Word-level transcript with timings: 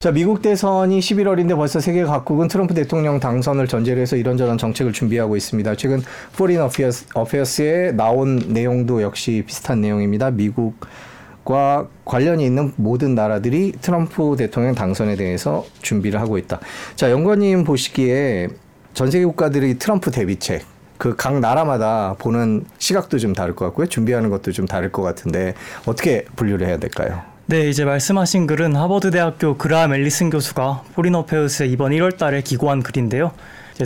자, 0.00 0.12
미국 0.12 0.42
대선이 0.42 1.00
11월인데 1.00 1.56
벌써 1.56 1.80
세계 1.80 2.04
각국은 2.04 2.46
트럼프 2.46 2.72
대통령 2.72 3.18
당선을 3.18 3.66
전제로 3.66 4.00
해서 4.00 4.14
이런저런 4.14 4.56
정책을 4.56 4.92
준비하고 4.92 5.34
있습니다. 5.36 5.74
최근 5.74 6.02
Foreign 6.36 6.60
Affairs, 6.60 7.06
Affairs에 7.14 7.90
나온 7.96 8.36
내용도 8.46 9.02
역시 9.02 9.42
비슷한 9.44 9.80
내용입니다. 9.80 10.30
미국과 10.30 11.88
관련이 12.04 12.44
있는 12.46 12.72
모든 12.76 13.16
나라들이 13.16 13.72
트럼프 13.80 14.36
대통령 14.38 14.76
당선에 14.76 15.16
대해서 15.16 15.66
준비를 15.82 16.20
하고 16.20 16.38
있다. 16.38 16.60
자, 16.94 17.10
연구원님 17.10 17.64
보시기에 17.64 18.50
전 18.94 19.10
세계 19.10 19.24
국가들이 19.24 19.80
트럼프 19.80 20.12
대비책 20.12 20.64
그 20.96 21.16
각 21.16 21.40
나라마다 21.40 22.14
보는 22.20 22.66
시각도 22.78 23.18
좀 23.18 23.32
다를 23.32 23.56
것 23.56 23.64
같고요. 23.64 23.88
준비하는 23.88 24.30
것도 24.30 24.52
좀 24.52 24.64
다를 24.64 24.92
것 24.92 25.02
같은데 25.02 25.54
어떻게 25.86 26.24
분류를 26.36 26.68
해야 26.68 26.76
될까요? 26.76 27.37
네, 27.50 27.66
이제 27.70 27.86
말씀하신 27.86 28.46
글은 28.46 28.76
하버드 28.76 29.10
대학교 29.10 29.56
그라함 29.56 29.94
앨리슨 29.94 30.28
교수가 30.28 30.82
Foreign 30.92 31.14
Affairs에 31.14 31.66
이번 31.68 31.92
1월 31.92 32.18
달에 32.18 32.42
기고한 32.42 32.82
글인데요. 32.82 33.32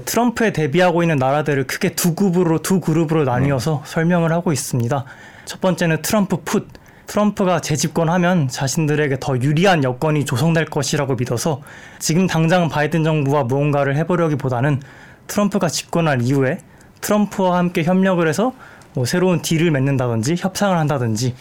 트럼프에 0.05 0.53
대비하고 0.53 1.05
있는 1.05 1.17
나라들을 1.17 1.69
크게 1.69 1.91
두 1.91 2.17
그룹으로 2.17 2.59
두 2.59 2.81
그룹으로 2.81 3.23
나뉘어서 3.23 3.77
음. 3.77 3.83
설명을 3.85 4.33
하고 4.33 4.53
있습니다. 4.53 5.05
첫 5.45 5.61
번째는 5.61 6.03
트럼프 6.03 6.39
put. 6.45 6.67
트럼프가 7.07 7.61
재집권하면 7.61 8.49
자신들에게 8.49 9.19
더 9.21 9.39
유리한 9.39 9.85
여건이 9.85 10.25
조성될 10.25 10.65
것이라고 10.65 11.15
믿어서 11.15 11.63
지금 12.01 12.27
당장 12.27 12.69
바이든 12.69 13.05
정부와 13.05 13.45
무언가를 13.45 13.97
해보려기보다는 13.97 14.83
트럼프가 15.29 15.69
집권한 15.69 16.21
이후에 16.23 16.59
트럼프와 17.01 17.59
함께 17.59 17.85
협력을 17.85 18.27
해서 18.27 18.55
뭐 18.95 19.05
새로운 19.05 19.41
딜을 19.41 19.71
맺는다든지 19.71 20.35
협상을 20.37 20.77
한다든지 20.77 21.37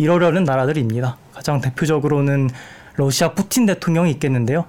이러려는 0.00 0.44
나라들입니다. 0.44 1.16
가장 1.34 1.60
대표적으로는 1.60 2.48
러시아 2.96 3.32
푸틴 3.32 3.66
대통령이 3.66 4.10
있겠는데요. 4.12 4.64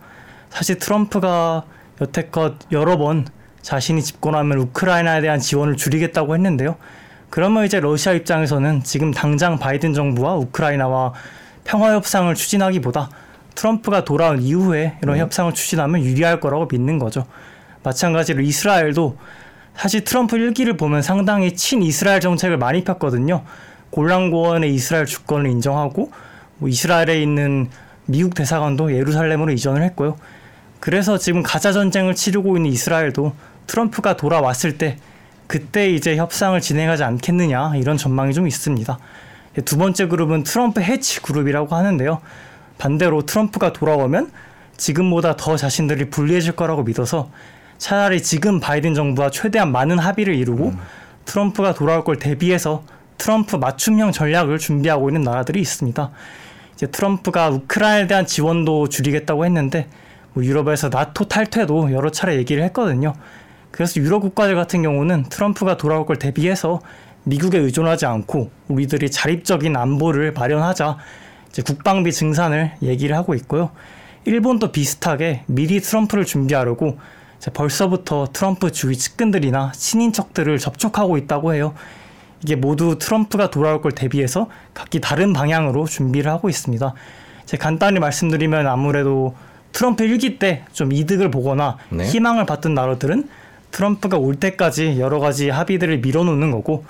사실 0.49 0.77
트럼프가 0.77 1.63
여태껏 2.01 2.55
여러 2.71 2.97
번 2.97 3.25
자신이 3.61 4.03
집권하면 4.03 4.57
우크라이나에 4.57 5.21
대한 5.21 5.39
지원을 5.39 5.77
줄이겠다고 5.77 6.35
했는데요. 6.35 6.75
그러면 7.29 7.65
이제 7.65 7.79
러시아 7.79 8.11
입장에서는 8.11 8.83
지금 8.83 9.11
당장 9.11 9.57
바이든 9.57 9.93
정부와 9.93 10.35
우크라이나와 10.35 11.13
평화 11.63 11.93
협상을 11.93 12.33
추진하기보다 12.35 13.09
트럼프가 13.55 14.03
돌아온 14.03 14.41
이후에 14.41 14.97
이런 15.01 15.15
네. 15.15 15.21
협상을 15.21 15.53
추진하면 15.53 16.03
유리할 16.03 16.41
거라고 16.41 16.67
믿는 16.69 16.99
거죠. 16.99 17.25
마찬가지로 17.83 18.41
이스라엘도 18.41 19.17
사실 19.75 20.03
트럼프 20.03 20.37
일기를 20.37 20.75
보면 20.75 21.01
상당히 21.01 21.55
친 21.55 21.81
이스라엘 21.81 22.19
정책을 22.19 22.57
많이 22.57 22.83
폈거든요. 22.83 23.43
골란고원의 23.91 24.73
이스라엘 24.73 25.05
주권을 25.05 25.49
인정하고 25.49 26.11
뭐 26.57 26.69
이스라엘에 26.69 27.21
있는 27.21 27.69
미국 28.05 28.35
대사관도 28.35 28.93
예루살렘으로 28.93 29.51
이전을 29.51 29.83
했고요. 29.83 30.17
그래서 30.79 31.17
지금 31.17 31.43
가자 31.43 31.71
전쟁을 31.71 32.15
치르고 32.15 32.57
있는 32.57 32.71
이스라엘도 32.71 33.33
트럼프가 33.67 34.17
돌아왔을 34.17 34.77
때 34.77 34.97
그때 35.47 35.89
이제 35.89 36.15
협상을 36.17 36.59
진행하지 36.59 37.03
않겠느냐 37.03 37.75
이런 37.75 37.97
전망이 37.97 38.33
좀 38.33 38.47
있습니다. 38.47 38.97
두 39.65 39.77
번째 39.77 40.07
그룹은 40.07 40.43
트럼프 40.43 40.81
해치 40.81 41.21
그룹이라고 41.21 41.75
하는데요. 41.75 42.21
반대로 42.77 43.25
트럼프가 43.25 43.73
돌아오면 43.73 44.31
지금보다 44.77 45.35
더 45.35 45.57
자신들이 45.57 46.09
불리해질 46.09 46.53
거라고 46.53 46.83
믿어서 46.83 47.29
차라리 47.77 48.23
지금 48.23 48.59
바이든 48.59 48.93
정부와 48.93 49.29
최대한 49.29 49.71
많은 49.71 49.99
합의를 49.99 50.35
이루고 50.35 50.69
음. 50.69 50.79
트럼프가 51.25 51.73
돌아올 51.73 52.03
걸 52.03 52.17
대비해서 52.17 52.83
트럼프 53.17 53.55
맞춤형 53.55 54.11
전략을 54.11 54.57
준비하고 54.57 55.09
있는 55.09 55.21
나라들이 55.21 55.61
있습니다. 55.61 56.11
이제 56.73 56.87
트럼프가 56.87 57.49
우크라이나에 57.49 58.07
대한 58.07 58.25
지원도 58.25 58.89
줄이겠다고 58.89 59.45
했는데 59.45 59.87
뭐 60.33 60.43
유럽에서 60.43 60.89
나토 60.89 61.25
탈퇴도 61.25 61.91
여러 61.91 62.09
차례 62.09 62.35
얘기를 62.37 62.63
했거든요. 62.63 63.13
그래서 63.71 64.01
유럽 64.01 64.21
국가들 64.21 64.55
같은 64.55 64.81
경우는 64.81 65.25
트럼프가 65.29 65.77
돌아올 65.77 66.05
걸 66.05 66.17
대비해서 66.17 66.81
미국에 67.23 67.57
의존하지 67.57 68.05
않고 68.05 68.49
우리들이 68.67 69.11
자립적인 69.11 69.75
안보를 69.75 70.33
마련하자 70.33 70.97
이제 71.49 71.61
국방비 71.61 72.11
증산을 72.11 72.71
얘기를 72.81 73.15
하고 73.15 73.35
있고요. 73.35 73.71
일본도 74.25 74.71
비슷하게 74.71 75.43
미리 75.47 75.79
트럼프를 75.79 76.25
준비하려고 76.25 76.97
벌써부터 77.53 78.27
트럼프 78.33 78.71
주위 78.71 78.95
측근들이나 78.95 79.71
친인척들을 79.73 80.57
접촉하고 80.59 81.17
있다고 81.17 81.53
해요. 81.53 81.73
이게 82.43 82.55
모두 82.55 82.97
트럼프가 82.97 83.49
돌아올 83.51 83.81
걸 83.81 83.91
대비해서 83.91 84.47
각기 84.73 84.99
다른 84.99 85.33
방향으로 85.33 85.85
준비를 85.85 86.31
하고 86.31 86.49
있습니다. 86.49 86.93
제 87.45 87.57
간단히 87.57 87.99
말씀드리면 87.99 88.67
아무래도 88.67 89.35
트럼프 89.73 90.03
일기 90.03 90.37
때 90.39 90.63
좀 90.73 90.91
이득을 90.91 91.31
보거나 91.31 91.77
네. 91.89 92.03
희망을 92.03 92.45
받던 92.45 92.73
나라들은 92.73 93.27
트럼프가 93.71 94.17
올 94.17 94.35
때까지 94.35 94.99
여러 94.99 95.19
가지 95.19 95.49
합의들을 95.49 95.99
밀어놓는 95.99 96.51
거고 96.51 96.83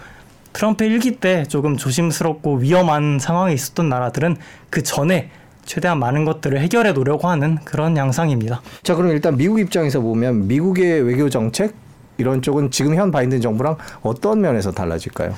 트럼프 0.53 0.84
일기 0.84 1.17
때 1.17 1.44
조금 1.47 1.78
조심스럽고 1.78 2.56
위험한 2.57 3.19
상황에 3.19 3.53
있었던 3.53 3.88
나라들은 3.88 4.38
그 4.69 4.81
전에 4.83 5.29
최대한 5.63 6.00
많은 6.00 6.25
것들을 6.25 6.59
해결해 6.59 6.91
놓으려고 6.94 7.28
하는 7.29 7.57
그런 7.63 7.95
양상입니다. 7.95 8.62
자, 8.83 8.95
그럼 8.95 9.12
일단 9.12 9.38
미국 9.38 9.59
입장에서 9.59 10.01
보면 10.01 10.47
미국의 10.47 11.03
외교 11.03 11.29
정책 11.29 11.75
이런 12.21 12.41
쪽은 12.41 12.71
지금 12.71 12.95
현 12.95 13.11
바이든 13.11 13.41
정부랑 13.41 13.77
어떤 14.03 14.41
면에서 14.41 14.71
달라질까요? 14.71 15.33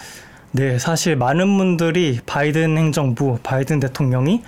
네, 0.51 0.77
사실 0.77 1.15
많은 1.15 1.57
분들이 1.57 2.19
바이든 2.25 2.77
행정부, 2.77 3.39
바이든 3.41 3.79
대통령이 3.79 4.43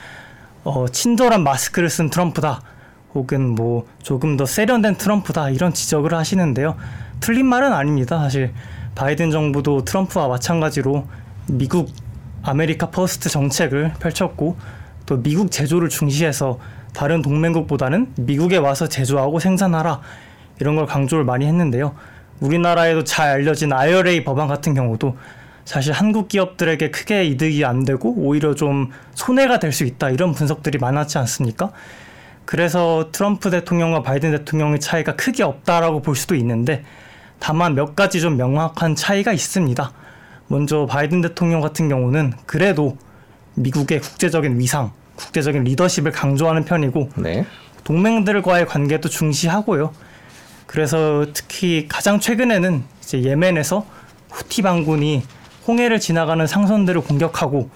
어, 0.66 0.88
친절한 0.88 1.44
마스크를 1.44 1.90
쓴 1.90 2.10
트럼프다. 2.10 2.62
혹은 3.14 3.56
뭐 3.56 3.88
조금 4.04 4.36
더 4.36 4.46
세련된 4.46 4.96
트럼프다. 4.96 5.50
이런 5.50 5.74
지적을 5.74 6.14
하시는데요. 6.14 6.76
틀린 7.22 7.46
말은 7.46 7.72
아닙니다. 7.72 8.20
사실 8.20 8.54
바이든 8.94 9.32
정부도 9.32 9.86
트럼프와 9.86 10.28
마찬가지로 10.28 11.08
미국 11.48 11.90
America 12.44 12.90
First 12.90 13.30
정책을 13.30 13.94
펼쳤고 14.00 14.58
또 15.06 15.24
미국 15.24 15.50
제조를 15.52 15.90
중시해서 15.90 16.60
다른 16.94 17.22
동맹국보다는 17.22 18.14
미국에 18.18 18.58
와서 18.58 18.88
제조하고 18.88 19.40
생산하라 19.40 20.02
이런 20.60 20.76
걸 20.76 20.86
강조를 20.86 21.24
많이 21.24 21.46
했는데요. 21.46 21.96
우리나라에도 22.40 23.04
잘 23.04 23.30
알려진 23.30 23.72
IRA 23.74 24.24
법안 24.24 24.48
같은 24.48 24.74
경우도 24.74 25.18
사실 25.64 25.94
한국 25.94 26.28
기업들에게 26.28 26.92
크게 26.92 27.26
이득이 27.26 27.66
안 27.66 27.86
되고 27.86 28.14
오히려 28.16 28.54
좀 28.54 28.92
손해가 29.16 29.60
될 29.60 29.72
수 29.72 29.84
있다 29.84 30.10
이런 30.12 30.34
분석들이 30.34 30.78
많았지 30.78 31.18
않습니까? 31.18 31.72
그래서 32.46 33.10
트럼프 33.12 33.50
대통령과 33.50 34.04
바이든 34.04 34.32
대통령의 34.32 34.80
차이가 34.80 35.16
크게 35.16 35.44
없다라고 35.44 36.02
볼 36.02 36.16
수도 36.16 36.36
있는데 36.36 36.84
다만 37.40 37.74
몇 37.74 37.96
가지 37.96 38.22
좀 38.22 38.38
명확한 38.38 38.96
차이가 38.96 39.34
있습니다. 39.34 39.92
먼저 40.48 40.86
바이든 40.86 41.22
대통령 41.22 41.62
같은 41.62 41.90
경우는 41.90 42.34
그래도 42.46 42.98
미국의 43.56 44.02
국제적인 44.02 44.60
위상, 44.60 44.92
국제적인 45.16 45.64
리더십을 45.64 46.12
강조하는 46.12 46.66
편이고 46.66 47.10
네. 47.16 47.46
동맹들과의 47.84 48.68
관계도 48.68 49.10
중시하고요. 49.10 49.92
그래서 50.66 51.26
특히 51.34 51.88
가장 51.88 52.20
최근에는 52.20 52.84
이제 53.02 53.24
예멘에서 53.24 53.86
후티 54.32 54.62
반군이 54.62 55.24
홍해를 55.68 56.00
지나가는 56.00 56.46
상선들을 56.46 57.02
공격하고 57.02 57.70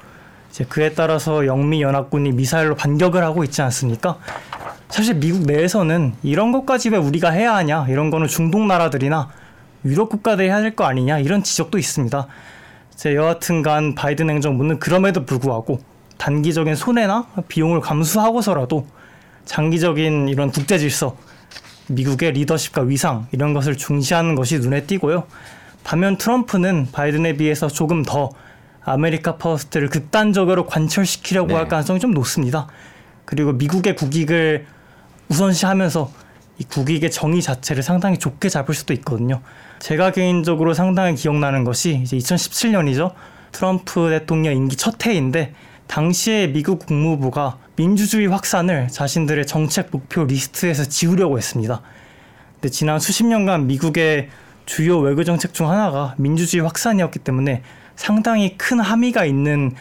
이제 0.50 0.66
그에 0.66 0.94
따라서 0.94 1.46
영미 1.46 1.82
연합군이 1.82 2.32
미사일로 2.32 2.76
반격을 2.76 3.24
하고 3.24 3.44
있지 3.44 3.62
않습니까? 3.62 4.18
사실 4.90 5.16
미국 5.16 5.44
내에서는 5.44 6.16
이런 6.24 6.52
것까지 6.52 6.90
왜 6.90 6.98
우리가 6.98 7.30
해야 7.30 7.56
하냐 7.56 7.86
이런 7.90 8.10
거는 8.10 8.28
중동 8.28 8.68
나라들이나 8.68 9.30
유럽 9.86 10.10
국가들이 10.10 10.48
해야 10.48 10.62
될 10.62 10.76
거 10.76 10.84
아니냐 10.86 11.20
이런 11.20 11.44
지적도 11.44 11.78
있습니다. 11.78 12.28
제 12.96 13.16
여하튼간 13.16 13.96
바이든 13.96 14.30
행정부는 14.30 14.80
그럼에도 14.80 15.26
불구하고 15.26 15.80
단기적인 16.18 16.76
손해나 16.76 17.28
비용을 17.48 17.80
감수하고서라도 17.80 18.88
장기적인 19.46 20.28
이런 20.28 20.52
국제 20.52 20.78
질서 20.78 21.16
미국의 21.90 22.34
리더십과 22.34 22.84
위상 22.84 23.28
이런 23.32 23.54
것을 23.54 23.78
중시하는 23.78 24.36
것이 24.36 24.60
눈에 24.60 24.84
띄고요. 24.86 25.26
반면 25.84 26.18
트럼프는 26.18 26.90
바이든에 26.92 27.34
비해서 27.34 27.68
조금 27.68 28.04
더 28.04 28.30
America 28.84 29.38
First를 29.38 29.90
극단적으로 29.90 30.66
관철시키려고 30.66 31.50
네. 31.50 31.54
할 31.56 31.68
가능성이 31.68 32.00
좀 32.00 32.12
높습니다. 32.12 32.68
그리고 33.26 33.54
미국의 33.54 33.96
국익을 33.96 34.66
우선시하면서 35.30 36.12
이 36.60 36.64
국익의 36.64 37.12
정의 37.12 37.42
자체를 37.42 37.84
상당히 37.84 38.18
좁게 38.18 38.50
잡을 38.50 38.74
수도 38.76 38.94
있거든요. 38.94 39.42
제가 39.80 40.12
개인적으로 40.12 40.74
상당히 40.74 41.16
기억나는 41.16 41.64
것이 41.64 42.02
이제 42.04 42.18
2017년이죠. 42.18 43.14
트럼프 43.52 44.10
대통령 44.10 44.56
임기 44.56 44.76
첫 44.76 45.06
해인데 45.06 45.54
당시에 45.88 46.48
미국 46.48 46.86
국무부가 46.86 47.58
민주주의 47.80 48.28
확산을 48.28 48.90
자신들의 48.90 49.46
정책 49.46 49.88
목표 49.90 50.26
리스트에서 50.26 50.84
지우려고 50.84 51.38
했습니다. 51.38 51.82
근데 52.56 52.68
지난 52.68 53.00
수십 53.00 53.26
년간 53.26 53.68
미국의 53.68 54.28
주요 54.66 55.00
외교 55.00 55.24
정책 55.24 55.54
중 55.54 55.70
하나가 55.70 56.14
민주주의 56.18 56.62
확산이었기 56.62 57.20
때문에 57.20 57.64
상당히 57.96 58.58
큰 58.58 58.82
함의가 58.82 59.24
있는 59.24 59.72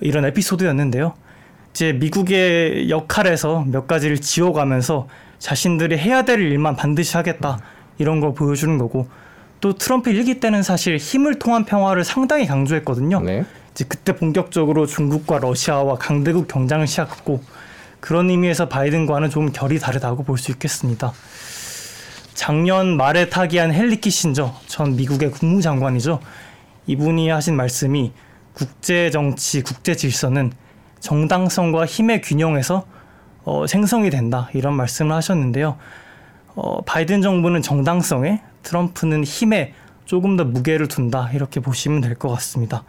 이런 0.00 0.24
에피소드였는데요. 0.24 1.14
이제 1.70 1.92
미국의 1.92 2.90
역할에서 2.90 3.64
몇 3.68 3.86
가지를 3.86 4.20
지워가면서 4.20 5.06
자신들이 5.38 5.98
해야 5.98 6.22
될 6.22 6.40
일만 6.40 6.74
반드시 6.74 7.16
하겠다 7.16 7.60
이런 7.98 8.18
걸 8.18 8.34
보여주는 8.34 8.76
거고 8.76 9.06
또 9.60 9.72
트럼프 9.74 10.10
일기 10.10 10.40
때는 10.40 10.64
사실 10.64 10.96
힘을 10.96 11.38
통한 11.38 11.64
평화를 11.64 12.02
상당히 12.02 12.44
강조했거든요. 12.46 13.20
네. 13.20 13.44
이제 13.76 13.84
그때 13.86 14.16
본격적으로 14.16 14.86
중국과 14.86 15.38
러시아와 15.38 15.96
강대국 15.96 16.48
경쟁을 16.48 16.86
시작했고 16.86 17.42
그런 18.00 18.30
의미에서 18.30 18.70
바이든과는 18.70 19.28
좀 19.28 19.52
결이 19.52 19.78
다르다고 19.78 20.22
볼 20.24 20.38
수 20.38 20.50
있겠습니다. 20.50 21.12
작년 22.32 22.96
말에 22.96 23.28
타기한 23.28 23.74
헨리 23.74 24.00
키신저 24.00 24.54
전 24.66 24.96
미국의 24.96 25.30
국무장관이죠. 25.30 26.20
이분이 26.86 27.28
하신 27.28 27.54
말씀이 27.54 28.12
국제 28.54 29.10
정치, 29.10 29.62
국제 29.62 29.94
질서는 29.94 30.52
정당성과 31.00 31.84
힘의 31.84 32.22
균형에서 32.22 32.86
어, 33.44 33.66
생성이 33.66 34.08
된다 34.08 34.48
이런 34.54 34.72
말씀을 34.74 35.14
하셨는데요. 35.16 35.76
어, 36.54 36.80
바이든 36.80 37.20
정부는 37.20 37.60
정당성에 37.60 38.40
트럼프는 38.62 39.24
힘에 39.24 39.74
조금 40.06 40.38
더 40.38 40.44
무게를 40.44 40.88
둔다 40.88 41.30
이렇게 41.34 41.60
보시면 41.60 42.00
될 42.00 42.14
것 42.14 42.30
같습니다. 42.30 42.84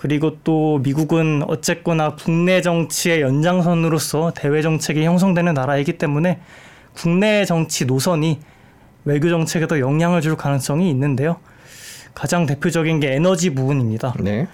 그리고 0.00 0.38
또 0.44 0.78
미국은 0.78 1.42
어쨌거나 1.46 2.14
국내 2.14 2.62
정치의 2.62 3.20
연장선으로서 3.20 4.32
대외 4.34 4.62
정책이 4.62 5.04
형성되는 5.04 5.52
나라이기 5.52 5.98
때문에 5.98 6.40
국내 6.94 7.44
정치 7.44 7.84
노선이 7.84 8.40
외교 9.04 9.28
정책에도 9.28 9.78
영향을 9.78 10.22
줄 10.22 10.38
가능성이 10.38 10.88
있는데요. 10.88 11.36
가장 12.14 12.46
대표적인 12.46 13.00
게 13.00 13.12
에너지 13.12 13.50
부분입니다. 13.54 14.14
네. 14.20 14.48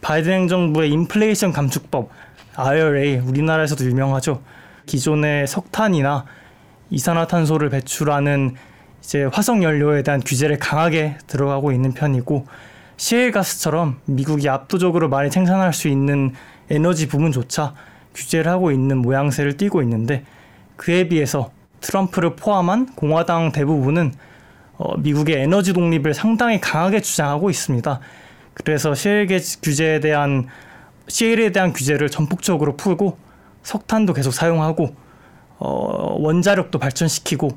바이든 0.00 0.32
행정부의 0.32 0.92
인플레이션 0.92 1.52
감축법 1.52 2.10
IRA 2.54 3.16
우리나라에서도 3.16 3.84
유명하죠. 3.86 4.42
기존의 4.86 5.48
석탄이나 5.48 6.24
이산화탄소를 6.90 7.68
배출하는 7.70 8.54
이제 9.02 9.24
화석 9.24 9.64
연료에 9.64 10.04
대한 10.04 10.20
규제를 10.20 10.60
강하게 10.60 11.16
들어가고 11.26 11.72
있는 11.72 11.94
편이고 11.94 12.46
시일가스처럼 12.96 14.00
미국이 14.06 14.48
압도적으로 14.48 15.08
많이 15.08 15.30
생산할 15.30 15.72
수 15.72 15.88
있는 15.88 16.32
에너지 16.70 17.08
부분조차 17.08 17.74
규제를 18.14 18.50
하고 18.50 18.70
있는 18.70 18.98
모양새를 18.98 19.56
띠고 19.56 19.82
있는데 19.82 20.24
그에 20.76 21.08
비해서 21.08 21.50
트럼프를 21.80 22.36
포함한 22.36 22.94
공화당 22.94 23.52
대부분은 23.52 24.14
어, 24.76 24.96
미국의 24.96 25.36
에너지 25.36 25.72
독립을 25.72 26.14
상당히 26.14 26.60
강하게 26.60 27.00
주장하고 27.00 27.50
있습니다. 27.50 28.00
그래서 28.54 28.94
시일 28.94 29.26
규제에 29.62 30.00
대한 30.00 30.48
시일에 31.06 31.52
대한 31.52 31.72
규제를 31.72 32.08
전폭적으로 32.08 32.76
풀고 32.76 33.18
석탄도 33.62 34.14
계속 34.14 34.32
사용하고 34.32 34.94
어, 35.58 36.16
원자력도 36.18 36.78
발전시키고 36.78 37.50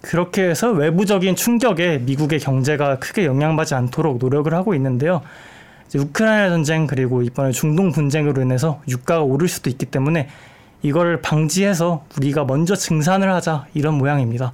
그렇게 0.00 0.48
해서 0.48 0.70
외부적인 0.70 1.36
충격에 1.36 1.98
미국의 1.98 2.40
경제가 2.40 2.98
크게 2.98 3.26
영향받지 3.26 3.74
않도록 3.74 4.18
노력을 4.18 4.52
하고 4.54 4.74
있는데요. 4.74 5.20
우크라이나 5.94 6.50
전쟁 6.50 6.86
그리고 6.86 7.22
이번에 7.22 7.50
중동 7.50 7.92
분쟁으로 7.92 8.40
인해서 8.42 8.80
유가가 8.88 9.22
오를 9.22 9.48
수도 9.48 9.68
있기 9.70 9.86
때문에 9.86 10.28
이걸 10.82 11.20
방지해서 11.20 12.04
우리가 12.16 12.44
먼저 12.44 12.74
증산을 12.74 13.30
하자 13.32 13.66
이런 13.74 13.94
모양입니다. 13.94 14.52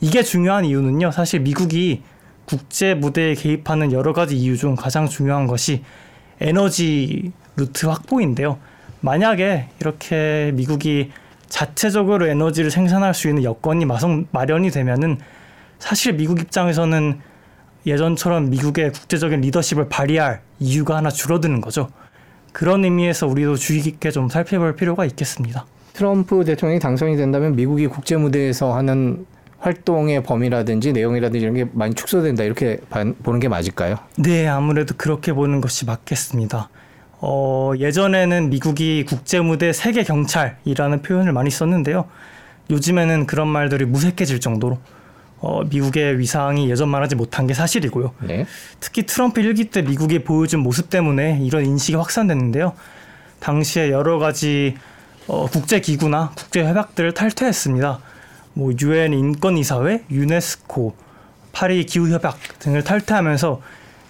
이게 0.00 0.22
중요한 0.22 0.64
이유는요. 0.64 1.10
사실 1.12 1.40
미국이 1.40 2.02
국제 2.46 2.94
무대에 2.94 3.34
개입하는 3.34 3.92
여러 3.92 4.12
가지 4.12 4.36
이유 4.36 4.56
중 4.56 4.74
가장 4.74 5.06
중요한 5.06 5.46
것이 5.46 5.84
에너지 6.40 7.32
루트 7.56 7.86
확보인데요. 7.86 8.58
만약에 9.00 9.68
이렇게 9.78 10.50
미국이 10.54 11.10
자체적으로 11.50 12.26
에너지를 12.26 12.70
생산할 12.70 13.12
수 13.12 13.28
있는 13.28 13.44
여건이 13.44 13.84
마성 13.84 14.26
마련이 14.30 14.70
되면은 14.70 15.18
사실 15.78 16.14
미국 16.14 16.40
입장에서는 16.40 17.20
예전처럼 17.84 18.50
미국의 18.50 18.92
국제적인 18.92 19.42
리더십을 19.42 19.88
발휘할 19.88 20.40
이유가 20.60 20.96
하나 20.96 21.10
줄어드는 21.10 21.60
거죠. 21.60 21.88
그런 22.52 22.84
의미에서 22.84 23.26
우리도 23.26 23.56
주의 23.56 23.80
깊게 23.80 24.10
좀 24.10 24.28
살펴볼 24.28 24.76
필요가 24.76 25.04
있겠습니다. 25.04 25.66
트럼프 25.92 26.44
대통령이 26.44 26.80
당선이 26.80 27.16
된다면 27.16 27.56
미국이 27.56 27.86
국제 27.86 28.16
무대에서 28.16 28.74
하는 28.74 29.26
활동의 29.58 30.22
범위라든지 30.22 30.92
내용이라든지 30.92 31.42
이런 31.42 31.54
게 31.54 31.66
많이 31.72 31.94
축소된다 31.94 32.44
이렇게 32.44 32.78
보는 33.22 33.40
게 33.40 33.48
맞을까요? 33.48 33.96
네, 34.16 34.46
아무래도 34.46 34.94
그렇게 34.96 35.32
보는 35.32 35.60
것이 35.60 35.84
맞겠습니다. 35.84 36.68
어, 37.22 37.72
예전에는 37.78 38.50
미국이 38.50 39.04
국제 39.06 39.40
무대 39.40 39.72
세계 39.72 40.02
경찰이라는 40.02 41.02
표현을 41.02 41.32
많이 41.32 41.50
썼는데요. 41.50 42.06
요즘에는 42.70 43.26
그런 43.26 43.48
말들이 43.48 43.84
무색해질 43.84 44.40
정도로 44.40 44.78
어, 45.40 45.64
미국의 45.64 46.18
위상이 46.18 46.70
예전만 46.70 47.02
하지 47.02 47.14
못한 47.14 47.46
게 47.46 47.54
사실이고요. 47.54 48.12
네. 48.20 48.46
특히 48.78 49.04
트럼프 49.04 49.40
일기 49.40 49.64
때 49.64 49.82
미국이 49.82 50.22
보여준 50.22 50.60
모습 50.60 50.90
때문에 50.90 51.40
이런 51.42 51.64
인식이 51.64 51.96
확산됐는데요. 51.96 52.74
당시에 53.40 53.90
여러 53.90 54.18
가지 54.18 54.76
어, 55.26 55.46
국제 55.46 55.80
기구나 55.80 56.32
국제 56.36 56.64
협약들을 56.64 57.12
탈퇴했습니다. 57.12 58.00
뭐 58.54 58.72
유엔 58.82 59.12
인권이사회, 59.12 60.04
유네스코, 60.10 60.94
파리 61.52 61.84
기후 61.84 62.10
협약 62.10 62.38
등을 62.58 62.84
탈퇴하면서 62.84 63.60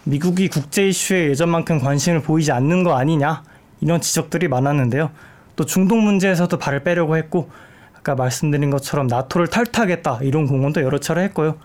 미국이 0.05 0.49
국제 0.49 0.89
이슈에 0.89 1.29
예전만큼 1.31 1.81
관심을 1.81 2.23
보이지 2.23 2.53
않는 2.53 2.85
거 2.85 2.97
아니냐 2.97 3.43
이런 3.81 4.01
지적들이 4.01 4.49
많았는데요. 4.49 5.11
또 5.57 5.65
중동 5.65 6.05
문제에서도 6.05 6.57
발을 6.59 6.83
빼려고 6.83 7.17
했고 7.17 7.51
아까 7.97 8.15
말씀드린 8.15 8.71
것처럼 8.71 9.07
나토를 9.07 9.49
탈퇴하겠다 9.49 10.21
이런 10.23 10.47
공언도 10.47 10.83
여러 10.83 10.99
차례 10.99 11.23
했고요. 11.25 11.57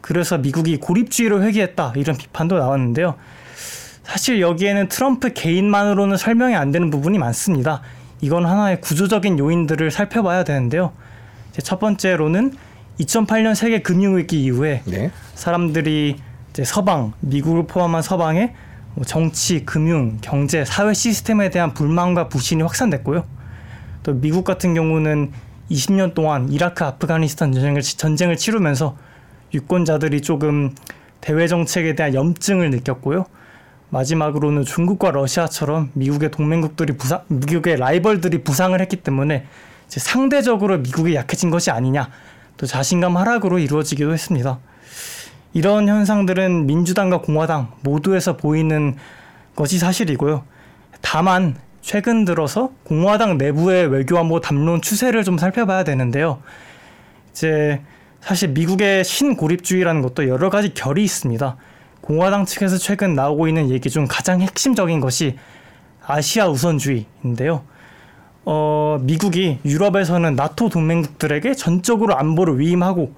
그래서 0.00 0.38
미국이 0.38 0.78
고립주의로 0.78 1.42
회귀했다 1.42 1.94
이런 1.96 2.16
비판도 2.16 2.58
나왔는데요. 2.58 3.16
사실 4.04 4.40
여기에는 4.40 4.88
트럼프 4.88 5.32
개인만으로는 5.32 6.16
설명이 6.16 6.54
안 6.54 6.72
되는 6.72 6.90
부분이 6.90 7.18
많습니다. 7.18 7.82
이건 8.20 8.46
하나의 8.46 8.80
구조적인 8.80 9.38
요인들을 9.38 9.90
살펴봐야 9.90 10.44
되는데요. 10.44 10.92
첫 11.62 11.78
번째로는 11.78 12.52
2008년 13.00 13.54
세계 13.54 13.80
금융위기 13.80 14.42
이후에 14.44 14.82
네. 14.86 15.10
사람들이 15.34 16.16
이제 16.52 16.64
서방, 16.64 17.14
미국을 17.20 17.66
포함한 17.66 18.02
서방의 18.02 18.52
뭐 18.94 19.04
정치, 19.06 19.64
금융, 19.64 20.18
경제, 20.20 20.66
사회 20.66 20.92
시스템에 20.92 21.48
대한 21.48 21.72
불만과 21.72 22.28
불신이 22.28 22.62
확산됐고요. 22.62 23.24
또 24.02 24.12
미국 24.12 24.44
같은 24.44 24.74
경우는 24.74 25.32
20년 25.70 26.12
동안 26.12 26.50
이라크, 26.50 26.84
아프가니스탄 26.84 27.52
전쟁을, 27.52 27.80
전쟁을 27.80 28.36
치르면서 28.36 28.98
유권자들이 29.54 30.20
조금 30.20 30.74
대외 31.22 31.46
정책에 31.46 31.94
대한 31.94 32.12
염증을 32.12 32.70
느꼈고요. 32.70 33.24
마지막으로는 33.88 34.64
중국과 34.64 35.10
러시아처럼 35.10 35.90
미국의 35.94 36.30
동맹국들이 36.30 36.98
부상, 36.98 37.22
미국의 37.28 37.76
라이벌들이 37.76 38.42
부상을 38.42 38.78
했기 38.78 38.96
때문에 38.96 39.46
상대적으로 39.88 40.78
미국이 40.78 41.14
약해진 41.14 41.50
것이 41.50 41.70
아니냐, 41.70 42.10
또 42.58 42.66
자신감 42.66 43.16
하락으로 43.16 43.58
이루어지기도 43.58 44.12
했습니다. 44.12 44.58
이런 45.54 45.88
현상들은 45.88 46.66
민주당과 46.66 47.18
공화당 47.18 47.72
모두에서 47.82 48.36
보이는 48.36 48.96
것이 49.54 49.78
사실이고요. 49.78 50.44
다만 51.00 51.56
최근 51.82 52.24
들어서 52.24 52.70
공화당 52.84 53.38
내부의 53.38 53.88
외교안보 53.88 54.40
담론 54.40 54.80
추세를 54.80 55.24
좀 55.24 55.36
살펴봐야 55.36 55.84
되는데요. 55.84 56.40
이제 57.32 57.82
사실 58.20 58.50
미국의 58.50 59.04
신고립주의라는 59.04 60.00
것도 60.00 60.28
여러 60.28 60.48
가지 60.48 60.72
결이 60.72 61.02
있습니다. 61.02 61.56
공화당 62.00 62.46
측에서 62.46 62.78
최근 62.78 63.14
나오고 63.14 63.48
있는 63.48 63.68
얘기 63.68 63.90
중 63.90 64.06
가장 64.08 64.40
핵심적인 64.40 65.00
것이 65.00 65.36
아시아 66.06 66.48
우선주의인데요. 66.48 67.64
어, 68.44 68.98
미국이 69.02 69.58
유럽에서는 69.64 70.34
나토 70.34 70.68
동맹국들에게 70.68 71.54
전적으로 71.54 72.16
안보를 72.16 72.58
위임하고 72.58 73.12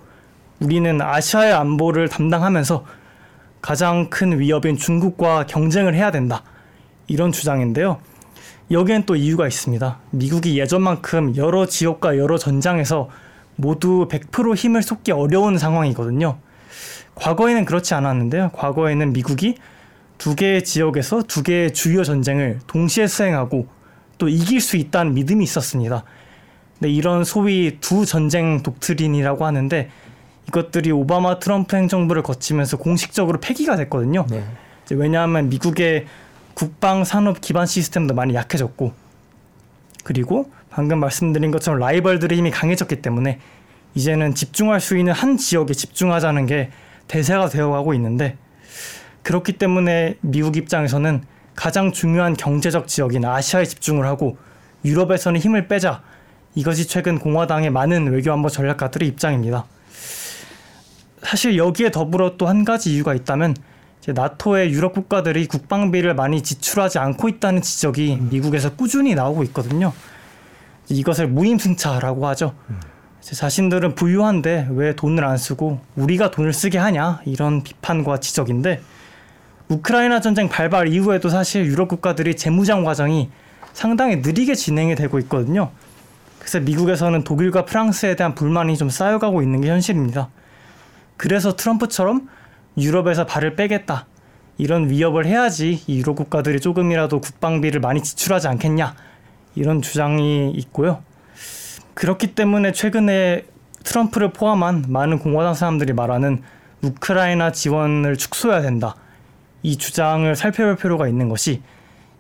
우리는 0.65 0.99
아시아의 1.03 1.53
안보를 1.53 2.09
담당하면서 2.09 2.87
가장 3.61 4.09
큰 4.09 4.39
위협인 4.39 4.79
중국과 4.79 5.45
경쟁을 5.47 5.95
해야 5.95 6.11
된다. 6.11 6.43
이런 7.07 7.33
주장인데요. 7.33 7.99
여기엔 8.71 9.05
또 9.05 9.15
이유가 9.15 9.47
있습니다. 9.47 9.99
미국이 10.11 10.59
예전만큼 10.59 11.37
여러 11.37 11.67
지역과 11.67 12.17
여러 12.17 12.39
전장에서 12.39 13.11
모두 13.57 14.09
100% 14.11 14.57
힘을 14.57 14.83
쏟기 14.83 15.13
어려운 15.13 15.59
상황이거든요. 15.59 16.39
과거에는 17.15 17.67
그렇지 17.67 17.93
않았는데요. 17.93 18.51
과거에는 18.55 19.13
미국이 19.13 19.57
두 20.17 20.35
개의 20.35 20.65
지역에서 20.65 21.23
두 21.25 21.43
개의 21.43 21.75
주요 21.75 22.05
전쟁을 22.05 22.61
동시에 22.67 23.07
수행하고 23.07 23.67
또 24.17 24.29
이길 24.29 24.63
수 24.63 24.79
있다는 24.79 25.13
믿음이 25.13 25.45
있었습니다. 25.45 26.05
근데 26.79 26.91
이런 26.91 27.23
소위 27.23 27.79
두 27.81 28.07
전쟁 28.07 28.63
독트린이라고 28.63 29.45
하는데 29.45 29.91
이것들이 30.49 30.93
오바마 30.93 31.39
트럼프 31.39 31.77
행정부를 31.77 32.23
거치면서 32.23 32.77
공식적으로 32.77 33.41
폐기가 33.41 33.77
됐거든요. 33.77 34.27
네. 34.29 34.45
왜냐하면 34.91 35.49
미국의 35.49 36.07
국방 36.55 37.05
산업 37.05 37.41
기반 37.41 37.67
시스템도 37.67 38.15
많이 38.15 38.35
약해졌고 38.35 38.93
그리고 40.05 40.51
방금 40.71 41.01
말씀드린 41.01 41.51
것처럼 41.51 41.81
라이벌들의 41.81 42.37
힘이 42.37 42.51
강해졌기 42.51 43.03
때문에 43.03 43.41
이제는 43.95 44.35
집중할 44.35 44.81
수 44.81 44.99
있는 44.99 45.13
한 45.13 45.37
지역에 45.37 45.73
집중하자는 45.73 46.47
게 46.47 46.71
대세가 47.09 47.49
되어가고 47.49 47.95
있는데 47.95 48.37
그렇기 49.23 49.53
때문에 49.53 50.17
미국 50.21 50.57
입장에서는 50.57 51.23
가장 51.55 51.93
중요한 51.93 52.35
경제적 52.35 52.89
지역인 52.89 53.25
아시아에 53.25 53.65
집중을 53.65 54.07
하고 54.07 54.37
유럽에서는 54.85 55.41
힘을 55.41 55.69
빼자 55.69 56.03
이것이 56.55 56.87
최근 56.87 57.19
공화당의 57.19 57.71
많은 57.71 58.09
외교안보 58.09 58.49
전략가들의 58.49 59.09
입장입니다. 59.09 59.65
사실 61.25 61.57
여기에 61.57 61.91
더불어 61.91 62.37
또 62.37 62.47
한 62.47 62.65
가지 62.65 62.95
이유가 62.95 63.15
있다면 63.15 63.57
이제 64.01 64.13
나토의 64.13 64.71
유럽 64.71 64.93
국가들이 64.93 65.47
국방비를 65.47 66.15
많이 66.15 66.43
지출하지 66.43 66.99
않고 66.99 67.29
있다는 67.29 67.63
지적이 67.63 68.19
미국에서 68.31 68.75
꾸준히 68.77 69.15
나오고 69.15 69.43
있거든요. 69.45 69.93
이것을 70.91 71.27
무임승차라고 71.29 72.27
하죠. 72.29 72.55
자신들은 73.21 73.95
부유한데 73.95 74.69
왜 74.73 74.95
돈을 74.95 75.25
안 75.25 75.39
쓰고 75.39 75.81
우리가 75.97 76.31
돈을 76.31 76.53
쓰게 76.53 76.77
하냐 76.77 77.23
이런 77.25 77.63
비판과 77.63 78.21
지적인데 78.21 78.83
우크라이나 79.69 80.21
전쟁 80.21 80.51
발발 80.51 80.89
이후에도 80.89 81.31
사실 81.31 81.65
유럽 81.65 81.89
국가들이 81.89 82.37
재무장 82.37 82.85
과정이 82.85 83.31
상당히 83.73 84.17
느리게 84.17 84.55
진행이 84.55 84.95
되고 84.95 85.19
있거든요. 85.21 85.71
그래서 86.39 86.61
미국에서는 86.61 87.25
독일과 87.25 87.65
프랑스에 87.65 88.15
대한 88.15 88.35
불만이 88.35 88.77
좀 88.77 88.91
쌓여가고 88.91 89.41
있는 89.41 89.63
게 89.63 89.71
현실입니다. 89.71 90.29
그래서 91.17 91.57
트럼프처럼 91.57 92.29
유럽에서 92.77 93.27
발을 93.27 93.57
빼겠다. 93.57 94.07
이런 94.59 94.89
위협을 94.89 95.27
해야지 95.27 95.83
이 95.87 95.99
유럽 95.99 96.15
국가들이 96.17 96.61
조금이라도 96.61 97.21
국방비를 97.21 97.81
많이 97.81 98.03
지출하지 98.03 98.49
않겠냐. 98.49 98.95
이런 99.55 99.83
주장이 99.83 100.51
있고요. 100.53 101.03
그렇기 101.95 102.35
때문에 102.35 102.73
최근에 102.73 103.47
트럼프를 103.85 104.33
포함한 104.33 104.87
많은 104.89 105.19
공화당 105.19 105.55
사람들이 105.55 105.93
말하는 105.93 106.43
우크라이나 106.83 107.53
지원을 107.53 108.17
축소해야 108.17 108.63
된다. 108.63 108.97
이 109.63 109.77
주장을 109.77 110.35
살펴볼 110.35 110.77
필요가 110.77 111.09
있는 111.09 111.29
것이 111.29 111.63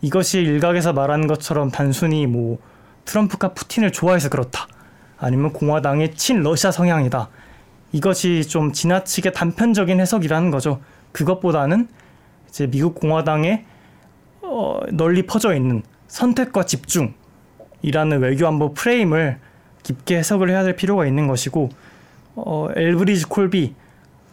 이것이 0.01 0.41
일각에서 0.41 0.93
말하는 0.93 1.27
것처럼 1.27 1.71
단순히 1.71 2.27
뭐 2.27 2.59
트럼프가 3.05 3.55
푸틴을 3.55 3.93
좋아해서 3.93 4.29
그렇다. 4.29 4.67
아니면 5.19 5.53
공화당의 5.53 6.15
친러시아 6.15 6.71
성향이다. 6.71 7.29
이것이 7.95 8.43
좀 8.49 8.73
지나치게 8.73 9.31
단편적인 9.31 10.01
해석이라는 10.01 10.51
거죠. 10.51 10.81
그것보다는 11.13 11.87
이제 12.49 12.67
미국 12.67 12.97
공화당에 12.97 13.65
어, 14.43 14.81
널리 14.91 15.23
퍼져 15.23 15.55
있는 15.55 15.85
선택과 16.09 16.65
집중이라는 16.65 18.19
외교 18.21 18.49
안보 18.49 18.75
프레임을 18.75 19.39
깊게 19.85 20.19
해석을 20.19 20.51
해야 20.51 20.65
될 20.65 20.75
필요가 20.75 21.07
있는 21.07 21.29
것이고 21.29 21.69
어, 22.35 22.69
엘브리지 22.75 23.27
콜비 23.27 23.75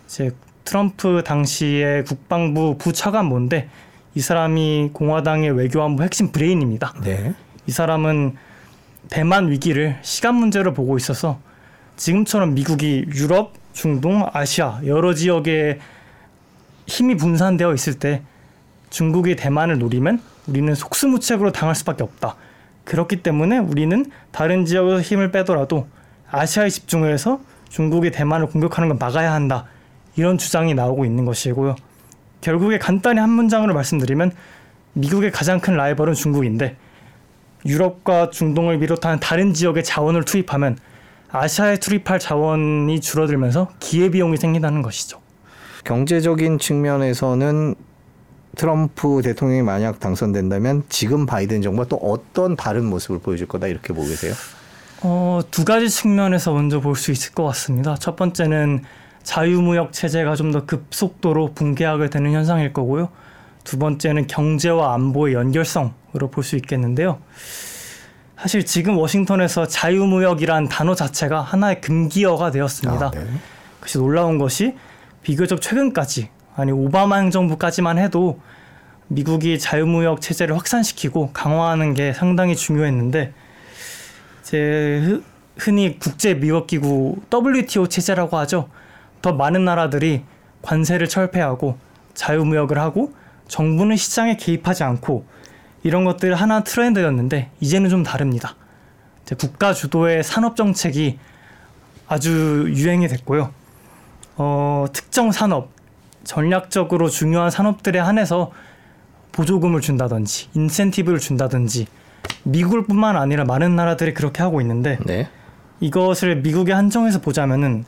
제 0.08 0.32
트럼프 0.64 1.22
당시의 1.24 2.06
국방부 2.06 2.80
부차관뭔데 2.80 3.70
이 4.16 4.22
사람이 4.22 4.90
공화당의 4.94 5.52
외교 5.52 5.84
안보 5.84 6.02
핵심 6.02 6.32
브레인입니다. 6.32 6.96
네. 7.04 7.36
이 7.68 7.72
사람은 7.72 8.36
대만 9.12 9.52
위기를 9.52 10.00
시간 10.02 10.34
문제로 10.34 10.74
보고 10.74 10.98
있어서 10.98 11.40
지금처럼 12.02 12.56
미국이 12.56 13.06
유럽, 13.14 13.54
중동, 13.74 14.28
아시아 14.34 14.82
여러 14.88 15.14
지역에 15.14 15.78
힘이 16.88 17.16
분산되어 17.16 17.76
있을 17.76 18.00
때 18.00 18.24
중국이 18.90 19.36
대만을 19.36 19.78
노리면 19.78 20.20
우리는 20.48 20.74
속수무책으로 20.74 21.52
당할 21.52 21.76
수밖에 21.76 22.02
없다. 22.02 22.38
그렇기 22.86 23.22
때문에 23.22 23.60
우리는 23.60 24.04
다른 24.32 24.66
지역에서 24.66 25.00
힘을 25.00 25.32
빼더라도 25.32 25.88
아시아에 26.32 26.70
집중을 26.70 27.14
해서 27.14 27.40
중국이 27.70 28.10
대만을 28.10 28.48
공격하는 28.48 28.90
걸 28.90 28.98
막아야 28.98 29.32
한다. 29.32 29.66
이런 30.16 30.40
주장이 30.40 30.74
나오고 30.74 31.06
있는 31.06 31.26
것이고요. 31.26 31.76
결국에 32.42 32.80
간단히 32.80 33.20
한 33.20 33.30
문장으로 33.30 33.76
말씀드리면 33.76 34.32
미국의 34.94 35.32
가장 35.32 35.60
큰 35.60 35.78
라이벌은 35.78 36.16
중국인데 36.16 36.78
유럽과 37.64 38.32
중동을 38.32 38.80
비롯한 38.80 39.20
다른 39.20 39.54
지역에 39.54 39.84
자원을 39.84 40.26
투입하면 40.26 40.80
아시아에 41.32 41.78
투입할 41.78 42.20
자원이 42.20 43.00
줄어들면서 43.02 43.70
기회 43.80 44.10
비용이 44.10 44.38
생긴다는 44.38 44.82
것이죠. 44.82 45.20
경제적인 45.84 46.60
측면에서는 46.60 47.76
트럼프 48.56 49.22
대통령이 49.24 49.62
만약 49.62 50.00
당선된다면 50.00 50.84
지금 50.90 51.26
바이든 51.26 51.62
정부가 51.62 51.88
또 51.88 51.96
어떤 51.98 52.56
다른 52.56 52.86
모습을 52.86 53.20
보여줄 53.20 53.48
거다 53.48 53.68
이렇게 53.68 53.94
보고 53.94 54.08
계세요? 54.08 54.34
어, 55.04 55.40
두 55.50 55.64
가지 55.66 55.90
측면에서 55.90 56.54
먼저 56.54 56.80
볼 56.82 56.96
수 56.96 57.12
있을 57.12 57.34
것 57.34 57.44
같습니다. 57.46 57.96
첫 57.96 58.16
번째는 58.16 58.84
자유무역 59.24 59.94
체제가 59.94 60.36
좀 60.36 60.52
더 60.52 60.66
급속도로 60.66 61.54
붕괴하게 61.54 62.10
되는 62.10 62.34
현상일 62.34 62.74
거고요. 62.74 63.10
두 63.64 63.78
번째는 63.80 64.28
경제와 64.28 64.94
안보의 64.96 65.34
연결성으로 65.36 66.30
볼 66.32 66.44
수 66.44 66.56
있겠는데요. 66.58 67.20
사실 68.42 68.66
지금 68.66 68.98
워싱턴에서 68.98 69.68
자유무역이란 69.68 70.68
단어 70.68 70.96
자체가 70.96 71.42
하나의 71.42 71.80
금기어가 71.80 72.50
되었습니다. 72.50 73.06
아, 73.06 73.12
네. 73.12 73.24
그래서 73.80 74.00
놀라운 74.00 74.40
것이 74.40 74.74
비교적 75.22 75.62
최근까지 75.62 76.30
아니 76.56 76.72
오바마 76.72 77.18
행정부까지만 77.18 78.00
해도 78.00 78.42
미국이 79.10 79.60
자유무역 79.60 80.22
체제를 80.22 80.58
확산시키고 80.58 81.34
강화하는 81.34 81.94
게 81.94 82.14
상당히 82.14 82.56
중요했는데 82.56 83.32
이제 84.42 85.22
흔히 85.56 86.00
국제 86.00 86.34
무역 86.34 86.66
기구 86.66 87.18
WTO 87.32 87.90
체제라고 87.90 88.38
하죠. 88.38 88.70
더 89.22 89.34
많은 89.34 89.66
나라들이 89.66 90.24
관세를 90.64 91.08
철폐하고 91.08 91.78
자유무역을 92.16 92.80
하고 92.80 93.14
정부는 93.48 93.98
시장에 93.98 94.36
개입하지 94.36 94.84
않고 94.84 95.26
이런 95.84 96.06
것들 96.06 96.36
하나 96.36 96.64
트렌드였는데 96.64 97.50
이제는 97.60 97.90
좀 97.90 98.04
다릅니다. 98.04 98.56
국가 99.38 99.74
주도의 99.74 100.24
산업 100.24 100.56
정책이 100.56 101.18
아주 102.08 102.68
유행이 102.70 103.08
됐고요. 103.08 103.52
어, 104.36 104.86
특정 104.92 105.32
산업, 105.32 105.70
전략적으로 106.24 107.10
중요한 107.10 107.50
산업들에 107.50 108.00
한해서 108.00 108.52
보조금을 109.32 109.82
준다든지 109.82 110.50
인센티브를 110.54 111.20
준다든지 111.20 111.88
미국뿐만 112.44 113.16
아니라 113.16 113.46
많은 113.46 113.76
나라들이 113.76 114.14
그렇게 114.14 114.44
하고 114.44 114.62
있는데 114.62 115.00
네. 115.06 115.30
이것을 115.80 116.38
미국에 116.42 116.74
한정해서 116.74 117.22
보자면은 117.22 117.86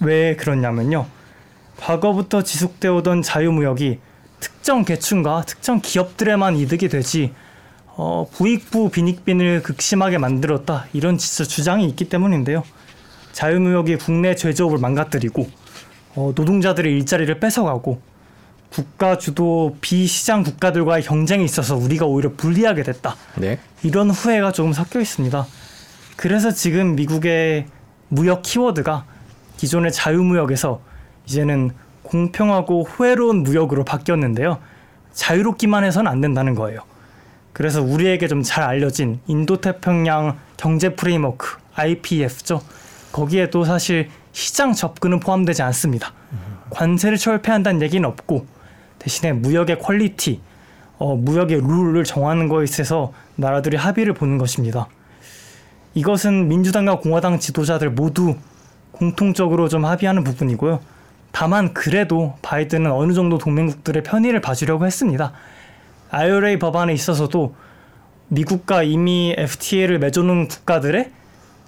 왜 0.00 0.36
그러냐면요. 0.36 1.06
과거부터 1.78 2.42
지속되어 2.42 2.96
오던 2.96 3.22
자유무역이 3.22 3.98
특정 4.40 4.84
계층과 4.84 5.44
특정 5.46 5.80
기업들에만 5.80 6.56
이득이 6.56 6.88
되지 6.88 7.32
어, 7.86 8.26
부익부 8.32 8.90
빈익빈을 8.90 9.62
극심하게 9.62 10.18
만들었다 10.18 10.86
이런 10.92 11.18
진짜 11.18 11.44
주장이 11.44 11.86
있기 11.88 12.08
때문인데요. 12.08 12.62
자유무역이 13.32 13.96
국내 13.96 14.34
제조업을 14.34 14.78
망가뜨리고 14.78 15.48
어, 16.16 16.32
노동자들의 16.34 16.92
일자리를 16.92 17.38
뺏어가고 17.38 18.00
국가 18.70 19.18
주도 19.18 19.76
비시장 19.80 20.42
국가들과의 20.44 21.02
경쟁이 21.02 21.44
있어서 21.44 21.76
우리가 21.76 22.06
오히려 22.06 22.32
불리하게 22.32 22.84
됐다. 22.84 23.16
네. 23.36 23.58
이런 23.82 24.10
후회가 24.10 24.52
조금 24.52 24.72
섞여 24.72 25.00
있습니다. 25.00 25.46
그래서 26.16 26.52
지금 26.52 26.94
미국의 26.94 27.66
무역 28.08 28.42
키워드가 28.42 29.04
기존의 29.56 29.92
자유무역에서 29.92 30.80
이제는 31.26 31.72
공평하고 32.10 32.82
호혜로운 32.84 33.44
무역으로 33.44 33.84
바뀌었는데요. 33.84 34.58
자유롭기만 35.12 35.84
해서는 35.84 36.10
안 36.10 36.20
된다는 36.20 36.54
거예요. 36.56 36.80
그래서 37.52 37.82
우리에게 37.82 38.26
좀 38.26 38.42
잘 38.42 38.64
알려진 38.64 39.20
인도태평양 39.26 40.38
경제 40.56 40.94
프레임워크 40.94 41.56
IPEF죠. 41.74 42.62
거기에도 43.12 43.64
사실 43.64 44.08
시장 44.32 44.72
접근은 44.72 45.20
포함되지 45.20 45.62
않습니다. 45.62 46.12
관세를 46.70 47.16
철폐한다는 47.16 47.82
얘기는 47.82 48.08
없고 48.08 48.46
대신에 48.98 49.32
무역의 49.32 49.78
quality, 49.78 50.40
어, 50.98 51.16
무역의 51.16 51.60
룰을 51.60 52.04
정하는 52.04 52.48
것에 52.48 52.64
있어서 52.64 53.12
나라들이 53.36 53.76
합의를 53.76 54.14
보는 54.14 54.38
것입니다. 54.38 54.88
이것은 55.94 56.48
민주당과 56.48 56.98
공화당 57.00 57.38
지도자들 57.40 57.90
모두 57.90 58.36
공통적으로 58.92 59.68
좀 59.68 59.84
합의하는 59.84 60.22
부분이고요. 60.24 60.80
다만 61.32 61.72
그래도 61.74 62.34
바이든은 62.42 62.90
어느 62.90 63.12
정도 63.12 63.38
동맹국들의 63.38 64.02
편의를 64.02 64.40
봐주려고 64.40 64.86
했습니다. 64.86 65.32
IRA 66.10 66.58
법안에 66.58 66.92
있어서도 66.92 67.54
미국과 68.28 68.82
이미 68.82 69.34
FTA를 69.36 69.98
맺어놓은 69.98 70.48
국가들의 70.48 71.10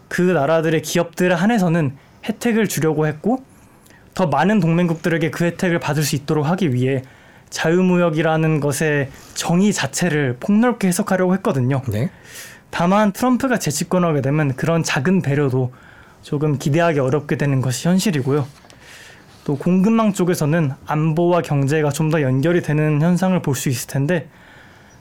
그 0.08 0.20
나라들의 0.22 0.82
기업들에 0.82 1.34
한해서는 1.34 1.96
혜택을 2.24 2.68
주려고 2.68 3.06
했고 3.06 3.42
더 4.14 4.26
많은 4.26 4.60
동맹국들에게 4.60 5.30
그 5.30 5.44
혜택을 5.44 5.80
받을 5.80 6.02
수 6.02 6.16
있도록 6.16 6.46
하기 6.46 6.74
위해 6.74 7.02
자유무역이라는 7.50 8.60
것의 8.60 9.10
정의 9.34 9.72
자체를 9.72 10.36
폭넓게 10.40 10.88
해석하려고 10.88 11.34
했거든요. 11.34 11.82
네. 11.88 12.10
다만 12.70 13.12
트럼프가 13.12 13.58
재집권하게 13.58 14.22
되면 14.22 14.54
그런 14.54 14.82
작은 14.82 15.22
배려도 15.22 15.72
조금 16.22 16.58
기대하기 16.58 16.98
어렵게 16.98 17.36
되는 17.36 17.60
것이 17.60 17.88
현실이고요. 17.88 18.46
또 19.44 19.56
공급망 19.56 20.12
쪽에서는 20.12 20.72
안보와 20.86 21.42
경제가 21.42 21.90
좀 21.90 22.10
더 22.10 22.20
연결이 22.22 22.62
되는 22.62 23.00
현상을 23.00 23.40
볼 23.42 23.54
수 23.54 23.68
있을 23.68 23.88
텐데 23.88 24.28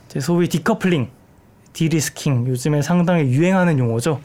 이제 0.08 0.20
소위 0.20 0.48
decoupling, 0.48 1.08
de-risking 1.72 2.46
요즘에 2.48 2.82
상당히 2.82 3.24
유행하는 3.24 3.78
용어죠. 3.78 4.20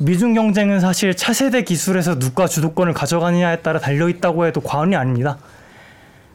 미중 0.00 0.34
경쟁은 0.34 0.80
사실 0.80 1.16
차세대 1.16 1.62
기술에서 1.62 2.18
누가 2.18 2.46
주도권을 2.46 2.92
가져가느냐에 2.92 3.62
따라 3.62 3.80
달려 3.80 4.08
있다고 4.08 4.46
해도 4.46 4.60
과언이 4.60 4.94
아닙니다. 4.94 5.38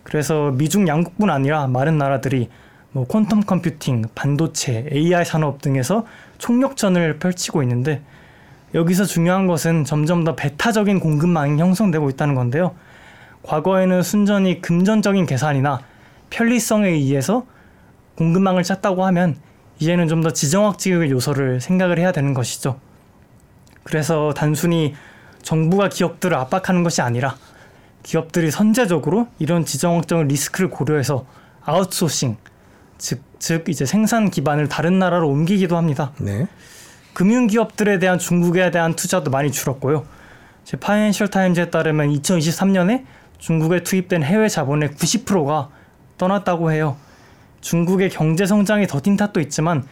그래서 0.04 0.52
미중 0.52 0.88
양국뿐 0.88 1.30
아니라 1.30 1.68
많은 1.68 1.98
나라들이 1.98 2.50
뭐 2.92 3.08
quantum 3.08 3.46
computing, 3.46 4.04
반도체, 4.14 4.88
AI 4.92 5.26
산업 5.26 5.62
등에서 5.62 6.06
총력전을 6.38 7.20
펼치고 7.20 7.64
있는데 7.64 8.02
여기서 8.74 9.06
중요한 9.06 9.48
것은 9.48 9.86
점점 9.86 10.24
더 10.24 10.36
배타적인 10.36 11.00
공급망이 11.00 11.60
형성되고 11.62 12.10
있다는 12.10 12.36
건데요. 12.36 12.76
과거에는 13.44 14.02
순전히 14.02 14.62
금전적인 14.62 15.26
계산이나 15.26 15.82
편리성에 16.30 16.90
의해서 16.90 17.46
공급망을 18.16 18.64
짰다고 18.64 19.06
하면 19.06 19.38
이제는 19.80 20.08
좀 20.08 20.22
더 20.22 20.32
지정학적인 20.32 21.10
요소를 21.10 21.60
생각을 21.62 22.00
해야 22.00 22.12
되는 22.12 22.34
것이죠. 22.34 22.80
그래서 23.84 24.34
단순히 24.34 24.96
정부가 25.42 25.90
기업들을 25.90 26.36
압박하는 26.38 26.84
것이 26.84 27.02
아니라 27.02 27.36
기업들이 28.02 28.50
선제적으로 28.50 29.28
이런 29.40 29.66
지정학적 29.66 30.28
리스크를 30.28 30.70
고려해서 30.70 31.26
아웃소싱, 31.66 32.38
즉, 32.98 33.22
즉 33.40 33.68
이제 33.68 33.86
생산 33.86 34.30
기반을 34.30 34.70
다른 34.70 35.00
나라로 35.00 35.28
옮기기도 35.30 35.76
합니다. 35.76 36.12
네. 36.20 36.48
금융 37.14 37.48
기업들에 37.48 38.00
대한 38.00 38.18
중국에 38.18 38.72
대한 38.72 38.96
투자도 38.96 39.32
많이 39.32 39.52
줄었고요. 39.52 40.06
제 40.64 40.78
Financial 40.78 41.30
Times에 41.30 41.70
따르면 41.70 42.10
2023년에 42.10 43.04
중국에 43.38 43.84
투입된 43.84 44.24
해외 44.24 44.48
자본의 44.48 44.90
90%가 44.90 45.70
떠났다고 46.18 46.72
해요. 46.72 46.96
중국의 47.62 48.10
경제 48.10 48.46
성장이 48.46 48.88
더딘 48.88 49.18
탓도 49.18 49.40
있지만 49.42 49.84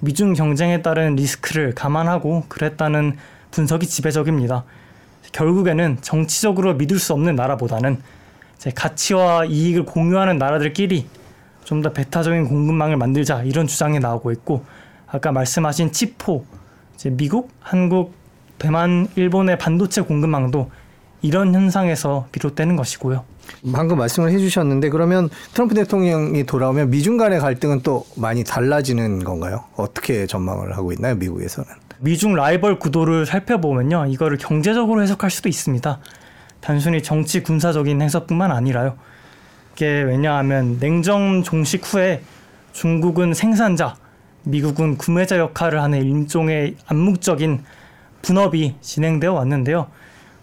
미중 0.00 0.34
경쟁에 0.34 0.82
따른 0.82 1.16
리스크를 1.16 1.74
감안하고 1.74 2.44
그랬다는 2.48 3.16
분석이 3.50 3.86
지배적입니다. 3.86 4.64
결국에는 5.32 5.98
정치적으로 6.00 6.74
믿을 6.74 6.98
수 6.98 7.12
없는 7.12 7.34
나라보다는 7.34 8.00
제 8.58 8.70
가치와 8.70 9.44
이익을 9.46 9.84
공유하는 9.84 10.38
나라들끼리 10.38 11.06
좀 11.68 11.82
더 11.82 11.92
배타적인 11.92 12.48
공급망을 12.48 12.96
만들자 12.96 13.42
이런 13.42 13.66
주장이 13.66 13.98
나오고 13.98 14.32
있고 14.32 14.64
아까 15.06 15.32
말씀하신 15.32 15.92
치포 15.92 16.46
이제 16.98 17.10
미국, 17.10 17.50
한국, 17.60 18.12
대만, 18.58 19.06
일본의 19.14 19.56
반도체 19.56 20.00
공급망도 20.00 20.68
이런 21.22 21.54
현상에서 21.54 22.26
비롯되는 22.32 22.74
것이고요. 22.74 23.24
방금 23.72 23.98
말씀을 23.98 24.32
해주셨는데 24.32 24.90
그러면 24.90 25.28
트럼프 25.54 25.76
대통령이 25.76 26.44
돌아오면 26.44 26.90
미중 26.90 27.16
간의 27.16 27.38
갈등은 27.38 27.82
또 27.82 28.04
많이 28.16 28.42
달라지는 28.42 29.22
건가요? 29.22 29.64
어떻게 29.76 30.26
전망을 30.26 30.76
하고 30.76 30.92
있나요, 30.92 31.14
미국에서는? 31.14 31.70
미중 32.00 32.34
라이벌 32.34 32.80
구도를 32.80 33.26
살펴보면요, 33.26 34.06
이거를 34.06 34.36
경제적으로 34.36 35.00
해석할 35.00 35.30
수도 35.30 35.48
있습니다. 35.48 36.00
단순히 36.60 37.02
정치 37.02 37.44
군사적인 37.44 38.02
해석뿐만 38.02 38.50
아니라요. 38.50 38.96
이게 39.74 40.02
왜냐하면 40.02 40.78
냉전 40.80 41.44
종식 41.44 41.92
후에 41.92 42.22
중국은 42.72 43.34
생산자, 43.34 43.94
미국은 44.44 44.96
구매자 44.96 45.38
역할을 45.38 45.82
하는 45.82 46.02
일종의 46.02 46.76
암묵적인 46.86 47.64
분업이 48.22 48.76
진행되어 48.80 49.32
왔는데요. 49.32 49.88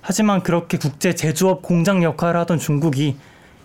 하지만 0.01 0.43
그렇게 0.43 0.77
국제 0.77 1.15
제조업 1.15 1.61
공장 1.61 2.03
역할을 2.03 2.39
하던 2.41 2.59
중국이 2.59 3.17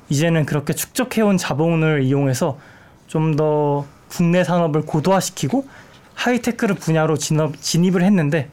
이제는 0.09 0.47
그렇게 0.47 0.73
축적해온 0.73 1.37
자본을 1.37 2.03
이용해서 2.03 2.59
좀 3.07 3.37
더 3.37 3.87
국내 4.11 4.45
산업을 4.45 4.83
고도화시키고 4.83 5.67
하이테크를 6.15 6.75
분야로 6.75 7.17
진업, 7.17 7.61
진입을 7.61 8.03
했는데 8.03 8.51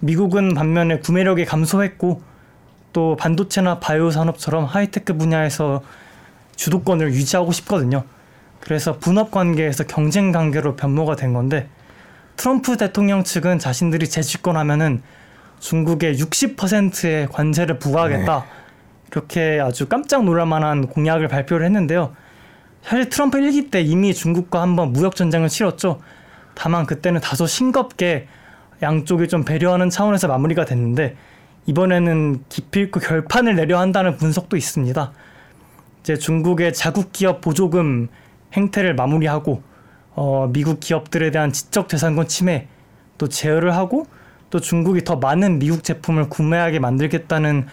미국은 0.00 0.54
반면에 0.54 0.98
구매력이 1.00 1.46
감소했고 1.46 2.22
또 2.92 3.16
반도체나 3.16 3.80
바이오 3.80 4.10
산업처럼 4.10 4.64
하이테크 4.64 5.16
분야에서 5.16 5.82
주도권을 6.54 7.12
유지하고 7.12 7.52
싶거든요. 7.52 8.04
그래서 8.60 8.98
분업 8.98 9.30
관계에서 9.30 9.84
경쟁 9.84 10.32
관계로 10.32 10.76
변모가 10.76 11.16
된 11.16 11.32
건데 11.32 11.68
트럼프 12.36 12.76
대통령 12.76 13.24
측은 13.24 13.58
자신들이 13.58 14.08
재집권하면은 14.08 15.02
중국에 15.60 16.12
60%의 16.12 17.28
관세를 17.28 17.78
부과하겠다. 17.78 18.38
네. 18.38 18.44
이렇게 19.10 19.60
아주 19.60 19.88
깜짝 19.88 20.24
놀랄 20.24 20.46
만한 20.46 20.86
공약을 20.88 21.28
발표를 21.28 21.64
했는데요. 21.64 22.14
사실 22.82 23.08
트럼프 23.08 23.38
1기 23.38 23.70
때 23.70 23.80
이미 23.80 24.12
중국과 24.12 24.60
한번 24.60 24.92
무역 24.92 25.16
전쟁을 25.16 25.48
치렀죠. 25.48 26.00
다만 26.54 26.86
그때는 26.86 27.20
다소 27.20 27.46
싱겁게 27.46 28.28
양쪽이 28.82 29.28
좀 29.28 29.44
배려하는 29.44 29.90
차원에서 29.90 30.28
마무리가 30.28 30.64
됐는데 30.64 31.16
이번에는 31.66 32.44
기필코 32.48 33.00
결판을 33.00 33.56
내려 33.56 33.78
한다는 33.78 34.16
분석도 34.16 34.56
있습니다. 34.56 35.12
이제 36.00 36.16
중국의 36.16 36.74
자국 36.74 37.12
기업 37.12 37.40
보조금 37.40 38.08
행태를 38.52 38.94
마무리하고 38.94 39.62
어, 40.14 40.48
미국 40.52 40.80
기업들에 40.80 41.30
대한 41.30 41.52
지적 41.52 41.88
재산권 41.88 42.28
침해 42.28 42.68
또 43.18 43.28
제어를 43.28 43.74
하고 43.74 44.06
또 44.50 44.60
중국이 44.60 45.04
더 45.04 45.16
많은 45.16 45.58
미국 45.58 45.84
제품을 45.84 46.28
구매하게 46.28 46.78
만들겠다는 46.78 47.66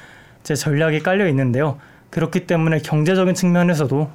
제 0.44 0.56
전략이 0.56 1.02
깔려 1.02 1.28
있는데요. 1.30 1.78
그렇기 2.10 2.46
때문에 2.48 2.80
경제적인 2.80 3.34
측면에서도 3.34 4.10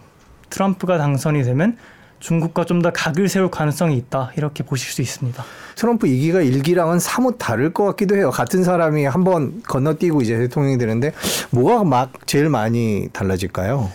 트럼프가 0.51 0.99
당선이 0.99 1.43
되면 1.45 1.77
중국과 2.21 2.65
좀 2.65 2.83
더 2.83 2.91
각을 2.93 3.29
세울 3.29 3.51
가능성이 3.51 3.97
있다 3.97 4.33
이렇게 4.37 4.63
보실 4.65 4.93
수 4.93 5.03
있습니다. 5.03 5.43
트럼프 5.77 6.07
이기가 6.07 6.41
일기랑은 6.41 6.99
사뭇 6.99 7.37
다를 7.39 7.73
것 7.73 7.85
같기도 7.85 8.17
해요. 8.17 8.31
같은 8.31 8.65
사람이 8.65 9.05
한번 9.05 9.63
건너뛰고 9.63 10.21
이제 10.23 10.37
대통령이 10.37 10.79
되는데 10.79 11.13
뭐가 11.51 11.85
막 11.85 12.13
제일 12.27 12.49
많이 12.49 13.09
달라질까요? 13.13 13.91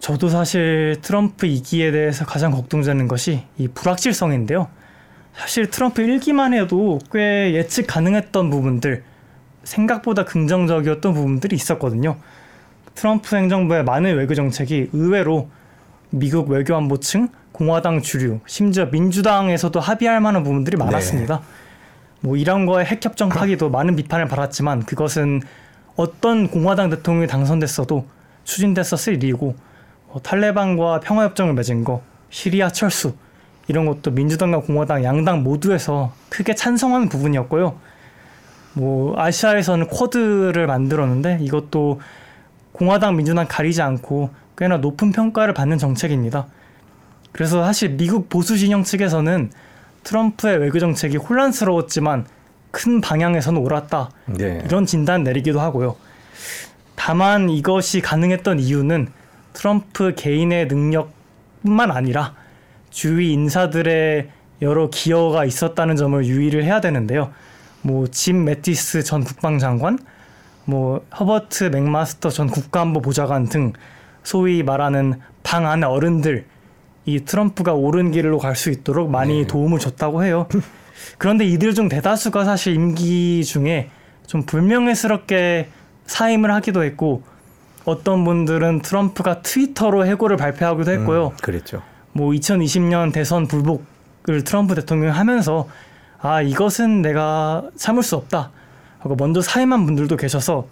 저도 0.00 0.28
사실 0.28 0.96
트럼프 1.02 1.46
이기에 1.46 1.90
대해서 1.90 2.24
가장 2.24 2.52
걱정되는 2.52 3.08
것이 3.08 3.44
이 3.58 3.68
불확실성인데요. 3.68 4.68
사실 5.34 5.70
트럼프 5.70 6.02
1기만 6.02 6.54
해도 6.54 6.98
꽤 7.12 7.54
예측 7.54 7.86
가능했던 7.86 8.50
부분들, 8.50 9.02
생각보다 9.64 10.24
긍정적이었던 10.24 11.14
부분들이 11.14 11.56
있었거든요. 11.56 12.16
트럼프 12.94 13.36
행정부의 13.36 13.84
많은 13.84 14.16
외교 14.16 14.34
정책이 14.34 14.90
의외로 14.92 15.48
미국 16.10 16.48
외교안보층, 16.48 17.28
공화당 17.52 18.02
주류, 18.02 18.40
심지어 18.46 18.86
민주당에서도 18.86 19.78
합의할 19.78 20.20
만한 20.20 20.42
부분들이 20.42 20.76
네. 20.76 20.84
많았습니다. 20.84 21.36
네. 21.36 21.42
뭐 22.20 22.36
이란과의 22.36 22.86
핵협정 22.86 23.28
파기도 23.28 23.68
많은 23.70 23.94
비판을 23.94 24.26
받았지만 24.26 24.86
그것은 24.86 25.42
어떤 25.96 26.48
공화당 26.48 26.90
대통령이 26.90 27.26
당선됐어도 27.26 28.06
추진됐었을 28.44 29.14
일이고 29.14 29.54
뭐 30.08 30.20
탈레반과 30.22 31.00
평화협정을 31.00 31.54
맺은 31.54 31.84
거, 31.84 32.02
시리아 32.30 32.70
철수 32.70 33.14
이런 33.68 33.86
것도 33.86 34.10
민주당과 34.10 34.60
공화당 34.60 35.04
양당 35.04 35.42
모두에서 35.44 36.12
크게 36.30 36.54
찬성하는 36.54 37.08
부분이었고요. 37.08 37.78
뭐 38.72 39.18
아시아에서는 39.20 39.88
쿼드를 39.88 40.66
만들었는데 40.66 41.38
이것도 41.42 42.00
공화당 42.72 43.16
민주당 43.16 43.46
가리지 43.48 43.82
않고 43.82 44.30
꽤나 44.56 44.78
높은 44.78 45.12
평가를 45.12 45.52
받는 45.52 45.78
정책입니다. 45.78 46.46
그래서 47.32 47.62
사실 47.64 47.90
미국 47.90 48.28
보수 48.28 48.56
진영 48.56 48.84
측에서는 48.84 49.50
트럼프의 50.04 50.58
외교 50.58 50.78
정책이 50.78 51.18
혼란스러웠지만 51.18 52.26
큰 52.70 53.00
방향에서는 53.00 53.60
옳았다. 53.60 54.10
네. 54.26 54.62
이런 54.64 54.86
진단 54.86 55.22
내리기도 55.24 55.60
하고요. 55.60 55.96
다만 56.94 57.50
이것이 57.50 58.00
가능했던 58.00 58.60
이유는 58.60 59.08
트럼프 59.58 60.14
개인의 60.14 60.68
능력뿐만 60.68 61.90
아니라 61.90 62.34
주위 62.90 63.32
인사들의 63.32 64.28
여러 64.62 64.88
기여가 64.88 65.44
있었다는 65.44 65.96
점을 65.96 66.24
유의를 66.24 66.62
해야 66.62 66.80
되는데요. 66.80 67.32
뭐 67.82 68.06
짐 68.06 68.44
매티스 68.44 69.02
전 69.02 69.24
국방장관, 69.24 69.98
뭐 70.64 71.04
허버트 71.18 71.64
맥마스터 71.64 72.30
전 72.30 72.46
국가안보 72.46 73.00
보좌관 73.02 73.48
등 73.48 73.72
소위 74.22 74.62
말하는 74.62 75.14
방 75.42 75.66
안의 75.66 75.90
어른들 75.90 76.44
이 77.06 77.24
트럼프가 77.24 77.74
옳은 77.74 78.12
길로 78.12 78.38
갈 78.38 78.54
수 78.54 78.70
있도록 78.70 79.10
많이 79.10 79.40
네. 79.40 79.46
도움을 79.48 79.80
줬다고 79.80 80.22
해요. 80.22 80.46
그런데 81.18 81.44
이들 81.44 81.74
중 81.74 81.88
대다수가 81.88 82.44
사실 82.44 82.74
임기 82.74 83.44
중에 83.44 83.90
좀 84.24 84.44
불명예스럽게 84.44 85.68
사임을 86.06 86.52
하기도 86.52 86.84
했고 86.84 87.24
어떤 87.88 88.24
분들은 88.24 88.82
트럼프가 88.82 89.42
트위터로 89.42 90.06
해고를 90.06 90.36
발표하기도 90.36 90.90
했고요. 90.92 91.28
음, 91.28 91.36
그랬죠. 91.42 91.82
뭐 92.12 92.32
2020년 92.32 93.12
대선 93.12 93.46
불복 93.46 93.84
공격을 94.28 94.44
트럼프 94.44 94.74
대통령이 94.74 95.10
하면서 95.10 95.68
아 96.20 96.42
이것은 96.42 97.02
내가 97.02 97.64
참을 97.76 98.02
수 98.02 98.16
없다 98.16 98.50
하고 98.98 99.16
먼저 99.16 99.40
사임한 99.40 99.86
분들도 99.86 100.16
계셔서 100.16 100.66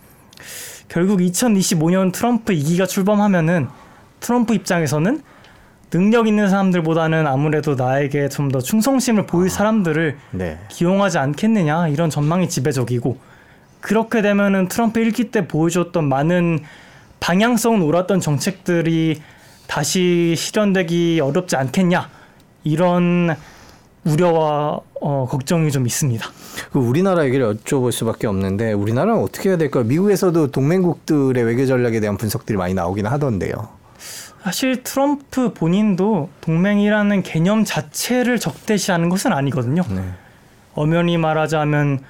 결국 0.88 1.20
2025년 1.20 2.12
트럼프 2.12 2.52
2기가 2.52 2.86
출범하면은 2.86 3.68
트럼프 4.20 4.54
입장에서는 4.54 5.22
능력 5.90 6.26
있는 6.26 6.48
사람들보다는 6.50 7.26
아무래도 7.26 7.74
나에게 7.74 8.28
좀 8.28 8.50
더 8.50 8.60
충성심을 8.60 9.26
보일 9.26 9.50
사람들을 9.50 10.16
네. 10.32 10.58
기용하지 10.68 11.18
않겠느냐 11.18 11.88
이런 11.88 12.10
전망이 12.10 12.48
지배적이고 12.48 13.18
그렇게 13.80 14.20
되면은 14.20 14.68
트럼프 14.68 15.00
1기 15.00 15.30
때 15.30 15.46
보여줬던 15.46 16.08
많은 16.08 16.60
방향성은 17.20 17.82
옳았던 17.82 18.20
정책들이 18.20 19.20
다시 19.66 20.34
실현되기 20.36 21.20
어렵지 21.20 21.56
않겠냐 21.56 22.08
이런 22.64 23.36
우려와 24.04 24.80
어, 25.00 25.26
걱정이 25.28 25.70
좀 25.70 25.86
있습니다. 25.86 26.24
그 26.72 26.78
우리나라 26.78 27.24
얘기를 27.24 27.54
여쭤볼 27.54 27.92
수밖에 27.92 28.26
없는데 28.26 28.72
우리나라는 28.72 29.20
어떻게 29.20 29.50
해야 29.50 29.58
될까요? 29.58 29.84
미국에서도 29.84 30.50
동맹국들의 30.52 31.42
외교 31.42 31.66
전략에 31.66 32.00
대한 32.00 32.16
분석들이 32.16 32.56
많이 32.56 32.74
나오긴 32.74 33.06
하던데요. 33.06 33.68
사실 34.42 34.84
트럼프 34.84 35.52
본인도 35.52 36.28
동맹이라는 36.40 37.24
개념 37.24 37.64
자체를 37.64 38.38
적대시하는 38.38 39.08
것은 39.08 39.32
아니거든요. 39.32 39.82
네. 39.90 40.02
엄연히 40.74 41.18
말하자면 41.18 42.00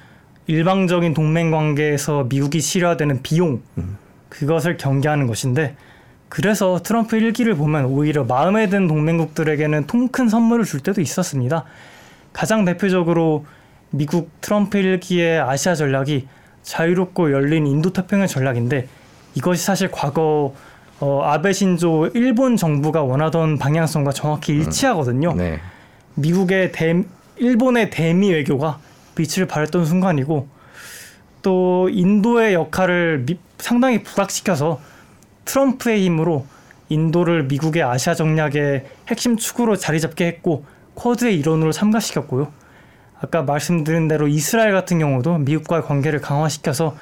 일방적인 0.45 1.15
동맹 1.15 1.49
관계에서 1.49 2.27
미국이 2.29 2.61
실어되는 2.61 3.23
비용 3.23 3.61
그것을 4.29 4.77
경계하는 4.77 5.27
것인데 5.27 5.75
그래서 6.29 6.79
트럼프 6.83 7.15
일기를 7.15 7.55
보면 7.55 7.85
오히려 7.85 8.23
마음에 8.23 8.67
든 8.67 8.87
동맹국들에게는 8.87 9.87
통 9.87 10.09
큰 10.09 10.27
선물을 10.29 10.65
줄 10.65 10.81
때도 10.81 11.01
있었습니다. 11.01 11.63
가장 12.33 12.65
대표적으로 12.65 13.45
미국 13.89 14.29
트럼프 14.41 14.77
일기의 14.77 15.39
아시아 15.39 15.75
전략이 15.75 16.27
자유롭고 16.63 17.31
열린 17.31 17.65
인도 17.65 17.93
태평양 17.93 18.27
전략인데 18.27 18.87
이것이 19.35 19.63
사실 19.63 19.89
과거 19.91 20.53
어, 20.99 21.21
아베 21.23 21.53
신조 21.53 22.09
일본 22.15 22.57
정부가 22.57 23.03
원하던 23.03 23.57
방향성과 23.57 24.11
정확히 24.11 24.53
일치하거든요. 24.53 25.33
네. 25.35 25.59
미국의 26.15 26.71
대, 26.71 27.03
일본의 27.37 27.91
대미 27.91 28.31
외교가 28.31 28.79
빛을 29.15 29.47
발했던 29.47 29.85
순간이고 29.85 30.47
또 31.43 31.87
인도의 31.89 32.55
역할을 32.55 33.23
미, 33.25 33.37
상당히 33.59 34.03
부각시켜서 34.03 34.79
트럼프의 35.45 36.03
힘으로 36.03 36.45
인도를 36.89 37.43
미국의 37.43 37.83
아시아 37.83 38.13
정략의 38.13 38.85
핵심 39.07 39.37
축으로 39.37 39.75
자리 39.75 39.99
잡게 39.99 40.25
했고 40.25 40.65
쿼드의 40.95 41.37
일원으로 41.39 41.71
참가시켰고요. 41.71 42.51
아까 43.19 43.41
말씀드린 43.41 44.07
대로 44.07 44.27
이스라엘 44.27 44.73
같은 44.73 44.99
경우도 44.99 45.39
미국과의 45.39 45.83
관계를 45.83 46.21
강화시켜서 46.21 46.95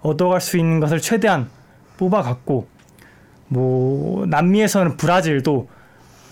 얻어갈 0.00 0.40
수 0.40 0.56
있는 0.56 0.80
것을 0.80 1.00
최대한 1.00 1.48
뽑아갔고 1.96 2.68
뭐 3.48 4.26
남미에서는 4.26 4.96
브라질도 4.96 5.68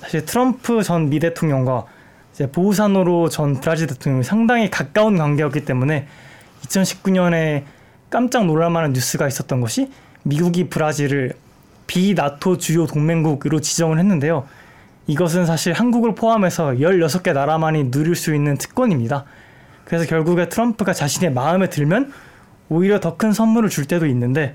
사실 0.01 0.25
트럼프 0.25 0.83
전 0.83 1.09
미 1.09 1.19
대통령과 1.19 1.87
이제 2.33 2.51
보우사노로 2.51 3.29
전 3.29 3.61
브라질 3.61 3.87
대통령이 3.87 4.25
상당히 4.25 4.71
가까운 4.71 5.17
관계였기 5.17 5.65
때문에 5.65 6.07
2019년에 6.63 7.65
깜짝 8.15 8.47
놀랄만한 8.47 8.93
뉴스가 8.93 9.27
있었던 9.27 9.61
것이 9.61 9.91
미국이 10.23 10.69
브라질을 10.69 11.33
비나토 11.89 12.59
주요 12.59 12.87
동맹국으로 12.87 13.61
지정을 13.61 13.99
했는데요. 13.99 14.47
이것은 15.09 15.47
사실 15.47 15.73
한국을 15.73 16.15
포함해서 16.15 16.75
16개 16.75 17.33
나라만이 17.33 17.91
누릴 17.91 18.15
수 18.15 18.33
있는 18.33 18.57
특권입니다. 18.57 19.25
그래서 19.85 20.07
결국에 20.07 20.49
트럼프가 20.49 20.93
자신의 20.93 21.33
마음에 21.33 21.69
들면 21.69 22.13
오히려 22.69 23.01
더 23.01 23.17
큰 23.17 23.33
선물을 23.33 23.69
줄 23.69 23.85
때도 23.87 24.07
있는데 24.07 24.55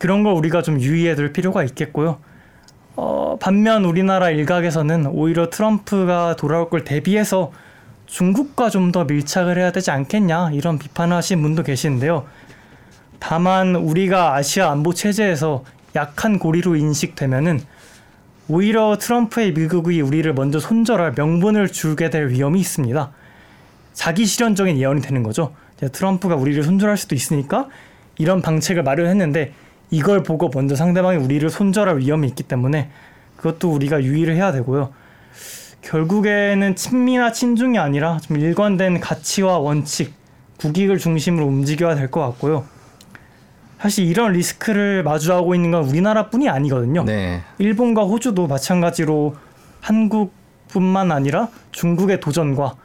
그런 0.00 0.22
걸 0.22 0.32
우리가 0.32 0.62
좀 0.62 0.80
유의해 0.80 1.14
둘 1.14 1.34
필요가 1.34 1.62
있겠고요. 1.64 2.16
어, 2.96 3.36
반면 3.42 3.84
우리나라 3.84 4.30
일각에서는 4.30 5.04
오히려 5.08 5.50
트럼프가 5.50 6.36
돌아올 6.36 6.70
걸 6.70 6.82
대비해서 6.82 7.52
중국과 8.12 8.68
좀 8.68 8.92
더 8.92 9.04
밀착을 9.04 9.56
해야 9.56 9.72
되지 9.72 9.90
않겠냐 9.90 10.50
이런 10.52 10.78
비판을 10.78 11.16
하신 11.16 11.40
분도 11.40 11.62
계시는데요. 11.62 12.26
다만 13.18 13.74
우리가 13.74 14.34
아시아 14.34 14.70
안보 14.70 14.92
체제에서 14.92 15.64
약한 15.96 16.38
고리로 16.38 16.76
인식되면은 16.76 17.60
오히려 18.48 18.98
트럼프의 18.98 19.54
미국이 19.54 20.02
우리를 20.02 20.30
먼저 20.34 20.58
손절할 20.58 21.14
명분을 21.16 21.68
주게 21.72 22.10
될 22.10 22.28
위험이 22.28 22.60
있습니다. 22.60 23.12
자기 23.94 24.26
실현적인 24.26 24.76
예언이 24.76 25.00
되는 25.00 25.22
거죠. 25.22 25.54
트럼프가 25.80 26.34
우리를 26.34 26.62
손절할 26.62 26.98
수도 26.98 27.14
있으니까 27.14 27.68
이런 28.18 28.42
방책을 28.42 28.82
마련했는데 28.82 29.54
이걸 29.90 30.22
보고 30.22 30.50
먼저 30.52 30.76
상대방이 30.76 31.16
우리를 31.16 31.48
손절할 31.48 32.00
위험이 32.00 32.28
있기 32.28 32.42
때문에 32.42 32.90
그것도 33.36 33.72
우리가 33.72 34.02
유의를 34.02 34.34
해야 34.34 34.52
되고요. 34.52 34.92
결국에는 35.92 36.74
친미나 36.74 37.32
친중이 37.32 37.78
아니라 37.78 38.18
좀 38.22 38.38
일관된 38.38 38.98
가치와 38.98 39.58
원칙, 39.58 40.14
국익을 40.56 40.96
중심으로 40.96 41.46
움직여야 41.46 41.96
될 41.96 42.10
것 42.10 42.22
같고요. 42.22 42.64
사실 43.78 44.06
이런 44.06 44.32
리스크를 44.32 45.02
마주하고 45.02 45.54
있는 45.54 45.70
건 45.70 45.84
우리나라뿐이 45.84 46.48
아니거든요. 46.48 47.04
네. 47.04 47.42
일본과 47.58 48.04
호주도 48.04 48.46
마찬가지로 48.46 49.36
한국뿐만 49.82 51.12
아니라 51.12 51.48
중국의 51.72 52.20
도전과 52.20 52.76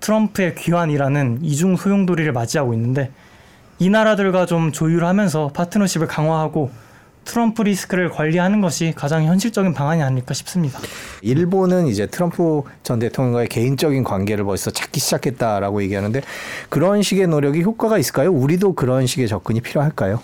트럼프의 0.00 0.56
귀환이라는 0.56 1.38
이중 1.42 1.76
소용돌이를 1.76 2.32
맞이하고 2.32 2.74
있는데 2.74 3.12
이 3.78 3.90
나라들과 3.90 4.46
좀 4.46 4.72
조율하면서 4.72 5.52
파트너십을 5.54 6.08
강화하고 6.08 6.72
트럼프 7.26 7.62
리스크를 7.62 8.08
관리하는 8.08 8.62
것이 8.62 8.94
가장 8.96 9.24
현실적인 9.24 9.74
방안이 9.74 10.02
아닐까 10.02 10.32
싶습니다. 10.32 10.78
일본은 11.20 11.88
이제 11.88 12.06
트럼프 12.06 12.62
전 12.82 12.98
대통령과의 12.98 13.48
개인적인 13.48 14.04
관계를 14.04 14.44
벌써 14.44 14.70
찾기 14.70 15.00
시작했다라고 15.00 15.82
얘기하는데 15.82 16.22
그런 16.70 17.02
식의 17.02 17.26
노력이 17.26 17.62
효과가 17.62 17.98
있을까요? 17.98 18.30
우리도 18.30 18.74
그런 18.74 19.06
식의 19.06 19.28
접근이 19.28 19.60
필요할까요? 19.60 20.22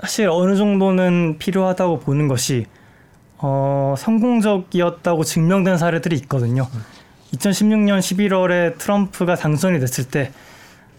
사실 0.00 0.28
어느 0.28 0.56
정도는 0.56 1.36
필요하다고 1.38 2.00
보는 2.00 2.28
것이 2.28 2.66
어, 3.38 3.94
성공적이었다고 3.96 5.24
증명된 5.24 5.78
사례들이 5.78 6.16
있거든요. 6.16 6.68
2016년 7.34 7.98
11월에 8.00 8.78
트럼프가 8.78 9.36
당선이 9.36 9.80
됐을 9.80 10.04
때 10.04 10.32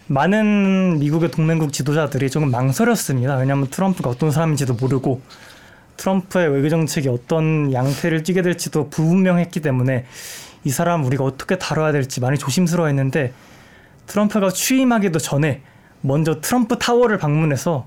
많은 0.06 0.98
미국의 0.98 1.30
동맹국 1.30 1.72
지도자들이 1.72 2.30
조금 2.30 2.50
망설였습니다. 2.50 3.36
왜냐하면 3.36 3.68
트럼프가 3.68 4.10
어떤 4.10 4.30
사람인지도 4.30 4.74
모르고 4.74 5.22
트럼프의 5.96 6.48
외교 6.52 6.68
정책이 6.68 7.08
어떤 7.08 7.72
양태를 7.72 8.22
띠게 8.22 8.42
될지도 8.42 8.90
불분명했기 8.90 9.60
때문에 9.60 10.04
이 10.64 10.70
사람 10.70 11.04
우리가 11.04 11.24
어떻게 11.24 11.58
다뤄야 11.58 11.92
될지 11.92 12.20
많이 12.20 12.38
조심스러워했는데 12.38 13.32
트럼프가 14.06 14.50
취임하기도 14.50 15.18
전에 15.18 15.62
먼저 16.00 16.40
트럼프 16.40 16.78
타워를 16.78 17.16
방문해서 17.18 17.86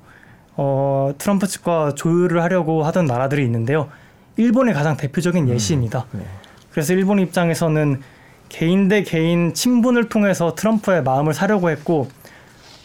어, 0.55 1.13
트럼프 1.19 1.45
측과 1.45 1.93
조율을 1.95 2.41
하려고 2.41 2.83
하던 2.83 3.05
나라들이 3.05 3.43
있는데요. 3.43 3.89
일본이 4.37 4.73
가장 4.73 4.97
대표적인 4.97 5.49
예시입니다. 5.49 6.05
네. 6.11 6.23
그래서 6.71 6.93
일본 6.93 7.19
입장에서는 7.19 8.01
개인 8.49 8.87
대 8.87 9.03
개인 9.03 9.53
친분을 9.53 10.09
통해서 10.09 10.55
트럼프의 10.55 11.03
마음을 11.03 11.33
사려고 11.33 11.69
했고 11.69 12.09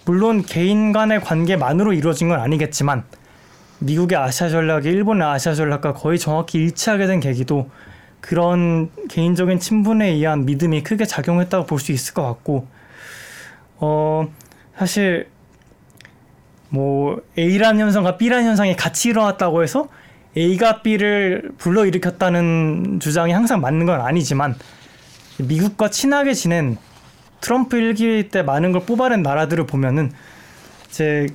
물론 0.04 0.42
개인 0.42 0.92
간의 0.92 1.20
관계만으로 1.20 1.92
이루어진 1.92 2.28
건 2.28 2.40
아니겠지만 2.40 3.04
미국의 3.78 4.18
아시아 4.18 4.48
전략이 4.48 4.88
일본의 4.88 5.26
아시아 5.26 5.54
전략과 5.54 5.94
거의 5.94 6.18
정확히 6.18 6.58
일치하게 6.58 7.06
된 7.06 7.20
계기도 7.20 7.70
그런 8.20 8.90
개인적인 9.08 9.58
친분에 9.58 10.08
의한 10.08 10.44
믿음이 10.44 10.82
크게 10.82 11.04
작용했다고 11.04 11.66
볼 11.66 11.80
수 11.80 11.92
있을 11.92 12.14
것 12.14 12.22
같고 12.22 12.66
어 13.78 14.28
사실 14.76 15.28
뭐 16.68 17.20
A라는 17.36 17.80
현상과 17.80 18.16
B라는 18.16 18.46
현상이 18.46 18.76
같이 18.76 19.10
일어났다고 19.10 19.62
해서 19.62 19.88
A가 20.36 20.82
B를 20.82 21.50
불러일으켰다는 21.58 23.00
주장이 23.00 23.32
항상 23.32 23.60
맞는 23.60 23.86
건 23.86 24.00
아니지만 24.00 24.54
미국과 25.38 25.90
친하게 25.90 26.34
지낸 26.34 26.76
트럼프 27.40 27.76
일기 27.76 28.28
때 28.28 28.42
많은 28.42 28.72
걸 28.72 28.84
뽑아낸 28.84 29.22
나라들을 29.22 29.66
보면은 29.66 30.12
이제 30.88 31.26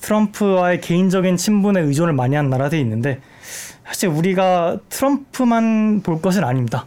트럼프와의 0.00 0.80
개인적인 0.80 1.36
친분에 1.36 1.80
의존을 1.80 2.12
많이 2.12 2.36
한 2.36 2.50
나라들이 2.50 2.80
있는데 2.80 3.20
사실 3.86 4.08
우리가 4.08 4.78
트럼프만 4.88 6.02
볼 6.02 6.20
것은 6.20 6.44
아닙니다. 6.44 6.86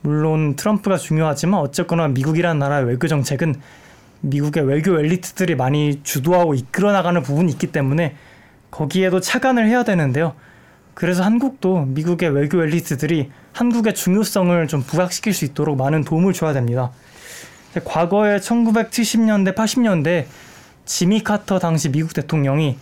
물론 0.00 0.56
트럼프가 0.56 0.96
중요하지만 0.96 1.60
어쨌거나 1.60 2.08
미국이라는 2.08 2.58
나라의 2.58 2.86
외교 2.86 3.08
정책은 3.08 3.56
미국의 4.20 4.64
외교 4.64 4.98
엘리트들이 4.98 5.54
많이 5.54 6.00
주도하고 6.02 6.54
이끌어 6.54 6.92
나가는 6.92 7.22
부분이 7.22 7.52
있기 7.52 7.68
때문에 7.68 8.16
거기에도 8.70 9.20
차관을 9.20 9.66
해야 9.66 9.84
되는데요. 9.84 10.34
그래서 10.94 11.22
한국도 11.22 11.86
미국의 11.86 12.30
외교 12.30 12.62
엘리트들이 12.62 13.30
한국의 13.58 13.96
중요성을 13.96 14.68
좀 14.68 14.84
부각시킬 14.84 15.34
수 15.34 15.44
있도록 15.44 15.76
많은 15.76 16.04
도움을 16.04 16.32
줘야 16.32 16.52
됩니다. 16.52 16.92
과거에 17.84 18.36
1970년대, 18.36 19.56
80년대 19.56 20.26
지미 20.84 21.24
카터 21.24 21.58
당시 21.58 21.90
미국 21.90 22.14
대통령이 22.14 22.78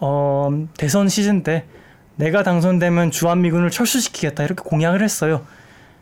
어, 0.00 0.66
대선 0.76 1.08
시즌 1.08 1.44
때 1.44 1.64
내가 2.16 2.42
당선되면 2.42 3.12
주한미군을 3.12 3.70
철수시키겠다 3.70 4.42
이렇게 4.42 4.64
공약을 4.64 5.00
했어요. 5.00 5.46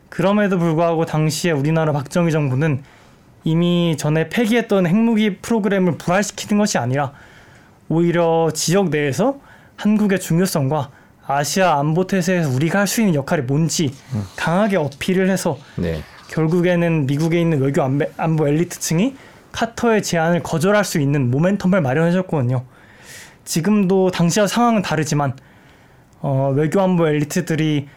그럼에도 0.09 0.59
불구하고 0.59 1.05
당시에 1.05 1.51
우리나라 1.51 1.93
박정희 1.93 2.33
정부는 2.33 2.83
이미 3.45 3.95
전에 3.99 4.31
폐기했던 4.31 4.87
핵무기 4.87 5.37
프로그램을 5.37 5.99
부활시키는 5.99 6.59
것이 6.59 6.79
아니라 6.79 7.13
오히려 7.91 8.51
지역 8.55 8.89
내에서 8.89 9.39
한국의 9.77 10.19
중요성과 10.19 10.98
아시아 11.29 11.79
안보 11.79 12.07
태세에서 12.07 12.51
우리가 12.51 12.81
할 12.81 12.87
수 12.89 13.03
있는 13.03 13.15
역할이 13.15 13.43
뭔지 13.43 13.95
강하게 14.37 14.77
어필을 14.77 15.29
해서 15.29 15.59
네. 15.77 16.03
결국에는 16.29 17.07
미국에 17.07 17.39
있는 17.39 17.61
외교 17.61 17.83
안보 17.83 18.49
엘리트층이 18.49 19.15
카터의 19.53 20.03
제안을 20.03 20.43
거절할 20.43 20.85
수 20.85 20.99
있는 20.99 21.31
모멘텀을 21.31 21.81
마련해줬거든요. 21.81 22.65
지금도 23.45 24.11
당시와 24.11 24.47
상황은 24.47 24.83
다르지만 24.83 25.35
어, 26.21 26.53
외교 26.55 26.81
안보 26.81 27.07
엘리트들이 27.07 27.89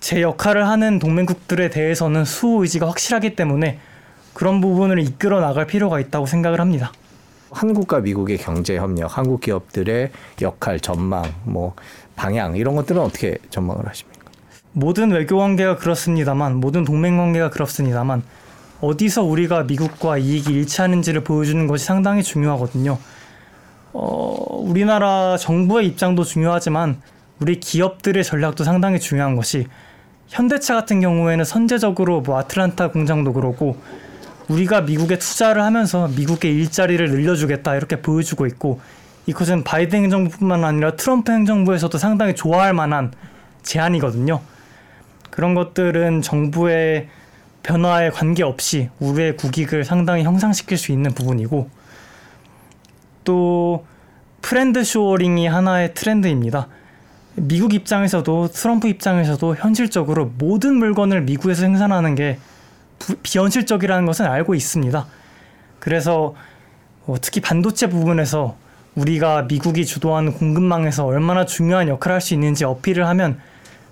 제 0.00 0.22
역할을 0.22 0.66
하는 0.66 0.98
동맹국들에 0.98 1.68
대해서는 1.68 2.24
수호 2.24 2.62
의지가 2.62 2.88
확실하기 2.88 3.36
때문에 3.36 3.78
그런 4.32 4.62
부분을 4.62 4.98
이끌어 4.98 5.40
나갈 5.40 5.66
필요가 5.66 6.00
있다고 6.00 6.24
생각을 6.24 6.58
합니다. 6.60 6.92
한국과 7.50 8.00
미국의 8.00 8.38
경제 8.38 8.76
협력, 8.76 9.18
한국 9.18 9.40
기업들의 9.40 10.10
역할, 10.40 10.78
전망, 10.78 11.24
뭐 11.44 11.74
방향 12.20 12.54
이런 12.54 12.76
것들은 12.76 13.00
어떻게 13.00 13.38
전망을 13.48 13.88
하십니까? 13.88 14.26
모든 14.72 15.10
외교 15.10 15.38
관계가 15.38 15.76
그렇습니다만, 15.76 16.56
모든 16.56 16.84
동맹 16.84 17.16
관계가 17.16 17.48
그렇습니다만 17.48 18.22
어디서 18.82 19.24
우리가 19.24 19.62
미국과 19.62 20.18
이익이 20.18 20.52
일치하는지를 20.52 21.24
보여주는 21.24 21.66
것이 21.66 21.86
상당히 21.86 22.22
중요하거든요. 22.22 22.98
어, 23.94 24.34
우리나라 24.50 25.38
정부의 25.38 25.86
입장도 25.88 26.24
중요하지만 26.24 27.00
우리 27.40 27.58
기업들의 27.58 28.22
전략도 28.22 28.64
상당히 28.64 29.00
중요한 29.00 29.34
것이 29.34 29.66
현대차 30.28 30.74
같은 30.74 31.00
경우에는 31.00 31.42
선제적으로 31.46 32.20
뭐 32.20 32.38
아틀란타 32.38 32.90
공장도 32.90 33.32
그렇고 33.32 33.80
우리가 34.48 34.82
미국에 34.82 35.18
투자를 35.18 35.62
하면서 35.62 36.08
미국의 36.08 36.54
일자리를 36.54 37.10
늘려주겠다 37.10 37.76
이렇게 37.76 38.02
보여주고 38.02 38.46
있고 38.46 38.80
이것은 39.30 39.62
바이든 39.62 40.02
행정부뿐만 40.02 40.64
아니라 40.64 40.96
트럼프 40.96 41.30
행정부에서도 41.30 41.96
상당히 41.98 42.34
좋아할 42.34 42.74
만한 42.74 43.12
제안이거든요. 43.62 44.40
그런 45.30 45.54
것들은 45.54 46.20
정부의 46.20 47.08
변화에 47.62 48.10
관계없이 48.10 48.90
우리의 48.98 49.36
국익을 49.36 49.84
상당히 49.84 50.24
형상시킬 50.24 50.76
수 50.76 50.90
있는 50.90 51.12
부분이고 51.12 51.70
또 53.22 53.86
friend-shoring이 54.42 55.46
하나의 55.46 55.94
트렌드입니다. 55.94 56.66
미국 57.36 57.72
입장에서도 57.72 58.48
트럼프 58.48 58.88
입장에서도 58.88 59.54
현실적으로 59.54 60.32
모든 60.38 60.74
물건을 60.74 61.20
미국에서 61.22 61.60
생산하는 61.60 62.16
게 62.16 62.40
비현실적이라는 63.22 64.06
것은 64.06 64.26
알고 64.26 64.56
있습니다. 64.56 65.06
그래서 65.78 66.34
뭐 67.06 67.16
특히 67.20 67.40
반도체 67.40 67.88
부분에서 67.88 68.56
우리가 69.00 69.42
미국이 69.42 69.86
주도하는 69.86 70.32
공급망에서 70.34 71.06
얼마나 71.06 71.46
중요한 71.46 71.88
역할을 71.88 72.14
할 72.14 72.20
수 72.20 72.34
있는지 72.34 72.64
어필을 72.64 73.06
하면 73.08 73.38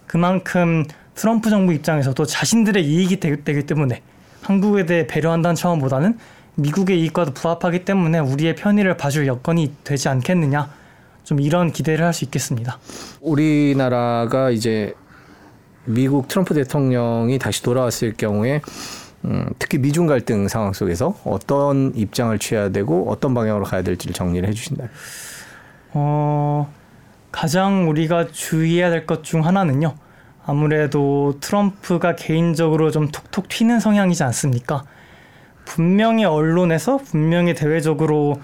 그만큼 0.07 0.85
트럼프 1.15 1.49
정부 1.49 1.73
입장에서도 1.73 2.27
자신들의 2.27 2.85
이익이 2.85 3.21
되기 3.21 3.67
때문에 3.67 4.03
한국에 4.43 4.85
대해 4.85 5.07
배려한다는 5.07 5.55
차원보다는 5.57 6.19
미국의 6.57 7.01
이익과도 7.01 7.33
부합하기 7.33 7.85
때문에 7.85 8.19
우리의 8.19 8.55
편의를 8.55 8.97
봐줄 8.97 9.27
여건이 9.27 9.75
되지 9.85 10.09
않겠느냐 10.09 10.71
좀 11.25 11.41
이런 11.41 11.73
기대를 11.73 12.05
할 12.05 12.13
수 12.13 12.25
있겠습니다. 12.25 12.79
우리나라가 13.21 14.51
이제 14.51 14.95
미국 15.85 16.29
트럼프 16.29 16.55
대통령이 16.55 17.39
다시 17.39 17.63
돌아왔을 17.63 18.15
경우에 18.17 18.61
음, 19.25 19.47
특히 19.59 19.79
미중 19.79 20.07
갈등 20.07 20.47
상황 20.49 20.73
속에서 20.73 21.15
어떤 21.25 21.93
입장을 21.95 22.37
취해야 22.39 22.69
되고 22.71 23.11
어떤 23.11 23.35
방향으로 23.35 23.65
가야 23.65 23.83
될지를 23.83 24.15
정리를 24.15 24.49
해주신다면. 24.49 24.91
어, 25.95 26.73
가장 27.33 27.89
우리가 27.89 28.29
주의해야 28.29 28.91
될 28.91 29.07
것 29.07 29.23
중 29.23 29.45
하나는요. 29.45 29.95
아무래도 30.47 31.37
트럼프가 31.41 32.17
개인적으로 32.17 32.91
좀 32.91 33.09
톡톡 33.09 33.49
튀는 33.49 33.81
성향이지 33.81 34.23
않습니까? 34.25 34.85
분명히 35.67 36.25
언론에서 36.25 36.97
분명히 36.99 37.55
대외적으로 37.55 38.41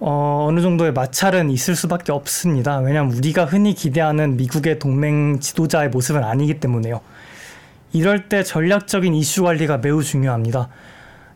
어, 0.00 0.46
어느 0.48 0.60
정도의 0.60 0.92
마찰은 0.92 1.50
있을 1.50 1.74
수밖에 1.74 2.12
없습니다. 2.12 2.78
왜냐하면 2.78 3.12
우리가 3.14 3.44
흔히 3.44 3.74
기대하는 3.74 4.36
미국의 4.36 4.78
동맹 4.78 5.40
지도자의 5.40 5.88
모습은 5.90 6.22
아니기 6.24 6.60
때문에요. 6.60 7.00
이럴 7.92 8.28
때 8.28 8.42
전략적인 8.42 9.14
이슈 9.14 9.42
관리가 9.42 9.78
매우 9.78 10.02
중요합니다. 10.02 10.68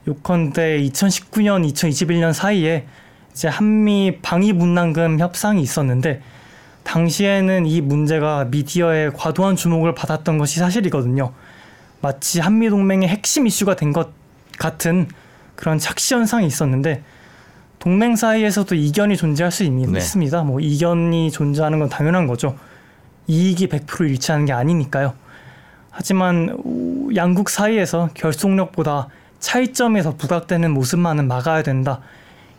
요컨대 0.07 0.81
2019년, 0.83 1.71
2021년 1.73 2.33
사이에 2.33 2.87
이제 3.33 3.49
한미 3.49 4.19
방위 4.21 4.53
분담금 4.53 5.19
협상이 5.19 5.63
있었는데 5.63 6.21
당시에는 6.85 7.67
이 7.67 7.81
문제가 7.81 8.45
미디어의 8.47 9.13
과도한 9.15 9.57
주목을 9.57 9.95
받았던 9.95 10.37
것이 10.39 10.59
사실이거든요. 10.59 11.33
마치 12.01 12.41
한미 12.41 12.69
동맹의 12.69 13.09
핵심 13.09 13.47
이슈가 13.47 13.77
된 13.77 13.93
것 13.93 14.11
같은 14.59 15.09
그런 15.55 15.79
착시 15.79 16.15
현상이 16.15 16.47
있었는데 16.47 17.03
동맹 17.79 18.17
사이에서도 18.17 18.75
이견이 18.75 19.17
존재할 19.17 19.51
수 19.51 19.65
있, 19.65 19.71
네. 19.71 19.99
있습니다. 19.99 20.43
뭐 20.43 20.61
이견이 20.61 21.31
존재하는 21.31 21.79
건 21.79 21.89
당연한 21.89 22.27
거죠. 22.27 22.57
이익이 23.27 23.69
100% 23.69 24.09
일치하는 24.09 24.47
게 24.47 24.53
아니니까요. 24.53 25.15
하지만 25.93 26.57
양국 27.15 27.51
사이에서 27.51 28.09
결속력보다 28.15 29.09
차이점에서 29.39 30.17
부각되는 30.17 30.71
모습만은 30.71 31.29
막아야 31.29 31.63
된다. 31.63 32.01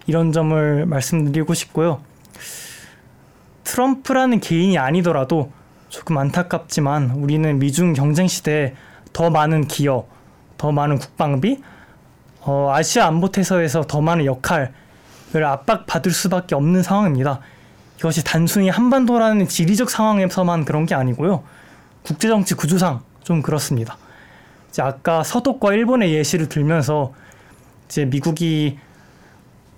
이런 0.06 0.32
점을 0.32 0.86
말씀드리고 0.86 1.54
싶고요. 1.54 2.02
트럼프라는 3.64 4.40
개인이 4.40 4.78
아니더라도 4.78 5.52
조금 5.90 6.18
안타깝지만 6.18 7.12
우리는 7.12 7.60
미중 7.60 7.94
경쟁 7.94 8.28
시대에 8.28 8.76
더 9.14 9.30
많은 9.30 9.68
기여, 9.68 10.06
더 10.58 10.72
많은 10.72 11.00
국방비, 11.00 11.62
어, 12.42 12.72
아시아 12.74 13.08
안보 13.08 13.32
태서에서 13.32 13.84
더 13.84 14.02
많은 14.02 14.26
역할, 14.26 14.74
을 15.36 15.44
압박받을 15.44 16.12
수밖에 16.12 16.54
없는 16.54 16.84
상황입니다. 16.84 17.40
이것이 17.98 18.24
단순히 18.24 18.70
한반도라는 18.70 19.48
지리적 19.48 19.90
상황에서만 19.90 20.64
그런 20.64 20.86
게 20.86 20.94
아니고요. 20.94 21.44
국제정치 22.04 22.54
구조상 22.54 23.02
좀 23.24 23.42
그렇습니다. 23.42 23.98
이제 24.70 24.82
아까 24.82 25.24
서독과 25.24 25.74
일본의 25.74 26.14
예시를 26.14 26.50
들면서 26.50 27.14
이제 27.88 28.06
미국이 28.06 28.78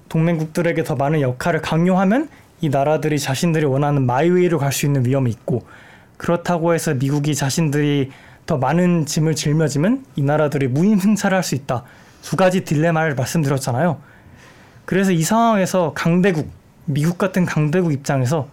동맹국들에게 0.09 0.83
더 0.83 0.95
많은 0.95 1.21
역할을 1.21 1.61
강요하면 1.61 2.29
이 2.61 2.69
나라들이 2.69 3.19
자신들이 3.19 3.65
원하는 3.65 4.05
마이웨이로 4.05 4.57
갈 4.59 4.71
수 4.71 4.85
있는 4.85 5.05
위험이 5.05 5.31
있고 5.31 5.65
그렇다고 6.17 6.73
해서 6.73 6.93
미국이 6.93 7.35
자신들이 7.35 8.11
더 8.45 8.57
많은 8.57 9.05
짐을 9.05 9.35
짊어지면 9.35 10.05
이 10.15 10.21
나라들이 10.21 10.67
무임 10.67 10.99
승차를 10.99 11.35
할 11.35 11.43
수 11.43 11.55
있다. 11.55 11.83
두 12.21 12.35
가지 12.35 12.63
딜레마를 12.63 13.15
말씀드렸잖아요. 13.15 13.99
그래서 14.85 15.11
이 15.11 15.21
상황에서 15.23 15.93
강대국, 15.93 16.49
미국 16.85 17.17
같은 17.17 17.45
강대국 17.45 17.91
입장에서 17.91 18.47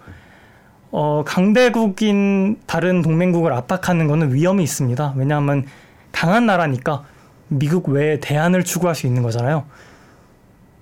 어, 0.93 1.25
강대국인 1.27 2.59
다른 2.67 3.01
동맹국을 3.03 3.53
압박하는 3.53 4.07
것은 4.09 4.35
위험이 4.35 4.63
있습니다. 4.63 5.15
왜냐하면 5.17 5.65
강한 6.13 6.45
나라니까 6.47 7.05
미국 7.49 7.89
외에 7.89 8.21
대안을 8.21 8.63
추구할 8.65 8.95
수 8.95 9.07
있는 9.07 9.23
거잖아요. 9.23 9.65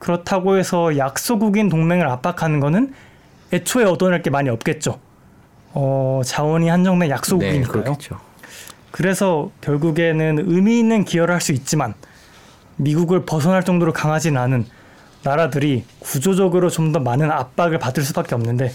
그렇다고 0.00 0.56
해서 0.56 0.96
약소국인 0.96 1.68
동맹을 1.68 2.08
압박하는 2.08 2.58
것은 2.58 2.92
애초에 3.52 3.84
얻어낼 3.84 4.22
게 4.22 4.30
많이 4.30 4.48
없겠죠. 4.48 4.98
어, 5.72 6.22
자원이 6.24 6.68
한정된 6.68 7.08
약소국이니까요. 7.10 7.84
네, 7.84 7.90
그래서 8.90 9.50
결국에는 9.60 10.44
의미 10.48 10.80
있는 10.80 11.04
기여를 11.04 11.32
할 11.34 11.40
수 11.40 11.52
있지만 11.52 11.94
미국을 12.76 13.24
벗어날 13.24 13.62
정도로 13.62 13.92
강하진 13.92 14.36
않은 14.36 14.66
나라들이 15.22 15.84
구조적으로 16.00 16.70
좀 16.70 16.92
더 16.92 16.98
많은 16.98 17.30
압박을 17.30 17.78
받을 17.78 18.02
수밖에 18.02 18.34
없는데 18.34 18.72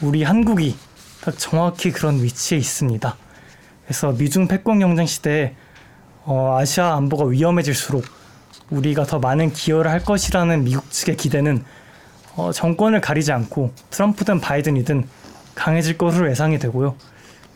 우리 0.00 0.22
한국이 0.22 0.76
딱 1.22 1.36
정확히 1.38 1.90
그런 1.90 2.22
위치에 2.22 2.58
있습니다. 2.58 3.16
그래서 3.84 4.12
미중 4.12 4.46
패권 4.48 4.78
경쟁 4.78 5.06
시대에 5.06 5.54
어, 6.24 6.56
아시아 6.58 6.94
안보가 6.96 7.24
위험해질수록 7.26 8.04
우리가 8.70 9.04
더 9.04 9.18
많은 9.18 9.52
기여를 9.52 9.90
할 9.90 10.04
것이라는 10.04 10.62
미국 10.64 10.90
측의 10.90 11.16
기대는 11.16 11.64
어, 12.36 12.52
정권을 12.52 13.00
가리지 13.00 13.32
않고 13.32 13.72
트럼프든 13.90 14.40
바이든이든 14.40 15.08
강해질 15.54 15.98
것으로 15.98 16.30
예상이 16.30 16.58
되고요. 16.58 16.94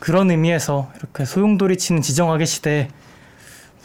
그런 0.00 0.31
의미에서 0.31 0.90
이렇게 0.96 1.24
소용돌이 1.24 1.76
치는 1.78 2.02
지정학의 2.02 2.46
시대에 2.46 2.88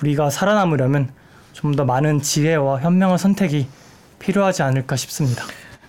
우리가 0.02 0.30
살아남으려면 0.30 1.12
좀 1.54 1.76
더 1.76 1.86
많은 1.86 2.22
지혜와 2.22 2.82
현명한 2.82 3.17
선택이 3.17 3.67
필요하지 4.20 4.62
않을까 4.63 4.96
싶습니다. 4.96 5.43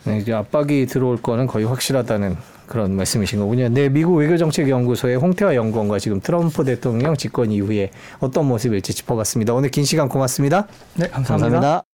네, 0.05 0.19
이제 0.19 0.33
압박이 0.33 0.87
들어올 0.87 1.21
거는 1.21 1.47
거의 1.47 1.67
확실하다는 1.67 2.37
그런 2.69 2.95
말씀이신 2.95 3.41
거군요. 3.41 3.69
네, 3.69 3.89
미국 3.89 4.15
외교정책연구소의 4.17 5.17
홍태화 5.17 5.55
연구원과 5.55 5.99
지금 5.99 6.21
트럼프 6.21 6.65
대통령 6.65 7.17
집권 7.17 7.51
이후에 7.51 7.91
어떤 8.21 8.47
모습일지 8.47 8.95
짚어봤습니다. 8.95 9.55
오늘 9.55 9.71
긴 9.71 9.85
시간 9.85 10.09
고맙습니다. 10.09 10.67
네, 10.95 11.09
감사합니다. 11.09 11.88